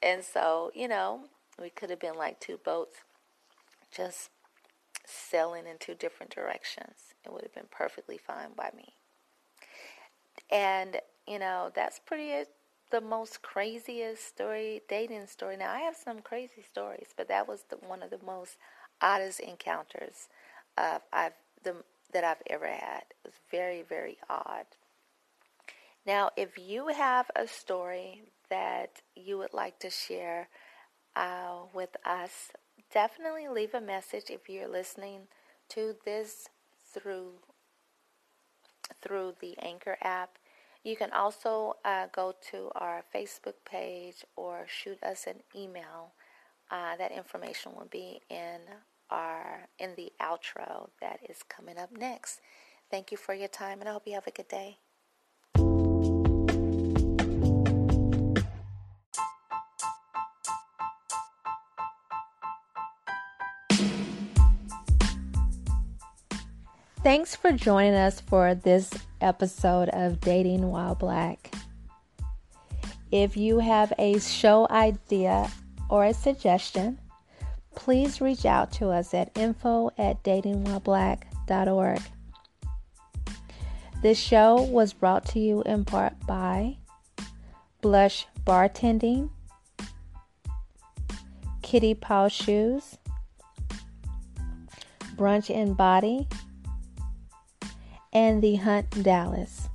and 0.01 0.23
so, 0.23 0.71
you 0.73 0.87
know, 0.87 1.25
we 1.59 1.69
could 1.69 1.89
have 1.89 1.99
been 1.99 2.15
like 2.15 2.39
two 2.39 2.59
boats 2.63 2.97
just 3.95 4.29
sailing 5.05 5.67
in 5.67 5.77
two 5.79 5.95
different 5.95 6.33
directions. 6.33 7.13
It 7.25 7.31
would 7.31 7.43
have 7.43 7.53
been 7.53 7.69
perfectly 7.69 8.17
fine 8.17 8.49
by 8.55 8.71
me. 8.75 8.93
And, 10.49 10.97
you 11.27 11.39
know, 11.39 11.71
that's 11.73 11.99
pretty 11.99 12.45
the 12.91 13.01
most 13.01 13.41
craziest 13.41 14.27
story, 14.27 14.81
dating 14.89 15.25
story. 15.27 15.57
Now, 15.57 15.71
I 15.71 15.79
have 15.79 15.95
some 15.95 16.19
crazy 16.19 16.61
stories, 16.61 17.07
but 17.15 17.27
that 17.29 17.47
was 17.47 17.63
the, 17.69 17.77
one 17.77 18.03
of 18.03 18.09
the 18.09 18.19
most 18.25 18.57
oddest 19.01 19.39
encounters 19.39 20.27
uh, 20.77 20.99
I've 21.11 21.33
the, 21.63 21.75
that 22.13 22.23
I've 22.23 22.41
ever 22.49 22.67
had. 22.67 23.03
It 23.09 23.17
was 23.23 23.33
very, 23.49 23.83
very 23.83 24.17
odd. 24.29 24.65
Now, 26.05 26.31
if 26.35 26.57
you 26.57 26.87
have 26.87 27.29
a 27.35 27.47
story 27.47 28.23
that 28.51 29.01
you 29.15 29.39
would 29.39 29.53
like 29.53 29.79
to 29.79 29.89
share 29.89 30.49
uh, 31.15 31.61
with 31.73 31.95
us, 32.05 32.51
definitely 32.93 33.47
leave 33.47 33.73
a 33.73 33.81
message 33.81 34.25
if 34.29 34.47
you're 34.47 34.67
listening 34.67 35.21
to 35.69 35.95
this 36.05 36.49
through 36.93 37.31
through 39.01 39.33
the 39.39 39.57
Anchor 39.59 39.97
app. 40.01 40.37
You 40.83 40.95
can 40.95 41.11
also 41.11 41.77
uh, 41.85 42.07
go 42.13 42.35
to 42.51 42.69
our 42.75 43.03
Facebook 43.15 43.53
page 43.65 44.25
or 44.35 44.65
shoot 44.67 45.01
us 45.01 45.25
an 45.27 45.37
email. 45.55 46.11
Uh, 46.69 46.97
that 46.97 47.11
information 47.11 47.71
will 47.75 47.87
be 47.89 48.21
in 48.29 48.59
are 49.09 49.67
in 49.77 49.93
the 49.95 50.11
outro 50.21 50.89
that 51.01 51.19
is 51.29 51.43
coming 51.49 51.77
up 51.77 51.91
next. 51.91 52.39
Thank 52.89 53.11
you 53.11 53.17
for 53.17 53.33
your 53.33 53.49
time, 53.49 53.79
and 53.79 53.89
I 53.89 53.93
hope 53.93 54.03
you 54.05 54.13
have 54.13 54.27
a 54.27 54.31
good 54.31 54.47
day. 54.47 54.77
Thanks 67.11 67.35
for 67.35 67.51
joining 67.51 67.95
us 67.95 68.21
for 68.21 68.55
this 68.55 68.89
episode 69.19 69.89
of 69.89 70.21
Dating 70.21 70.71
While 70.71 70.95
Black. 70.95 71.53
If 73.11 73.35
you 73.35 73.59
have 73.59 73.91
a 73.99 74.17
show 74.19 74.65
idea 74.69 75.51
or 75.89 76.05
a 76.05 76.13
suggestion, 76.13 76.99
please 77.75 78.21
reach 78.21 78.45
out 78.45 78.71
to 78.75 78.91
us 78.91 79.13
at 79.13 79.37
info 79.37 79.91
at 79.97 80.23
datingwhileblack.org. 80.23 82.01
This 84.01 84.17
show 84.17 84.61
was 84.61 84.93
brought 84.93 85.25
to 85.31 85.39
you 85.39 85.63
in 85.63 85.83
part 85.83 86.13
by 86.25 86.77
Blush 87.81 88.25
Bartending, 88.45 89.31
Kitty 91.61 91.93
Paw 91.93 92.29
Shoes, 92.29 92.97
Brunch 95.17 95.53
and 95.53 95.75
Body, 95.75 96.29
and 98.13 98.41
The 98.41 98.55
Hunt 98.55 99.03
Dallas. 99.03 99.67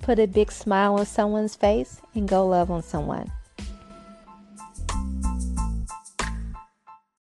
put 0.02 0.18
a 0.18 0.26
big 0.26 0.50
smile 0.50 0.96
on 0.96 1.06
someone's 1.06 1.54
face 1.54 2.02
and 2.14 2.28
go 2.28 2.46
love 2.46 2.70
on 2.70 2.82
someone. 2.82 3.30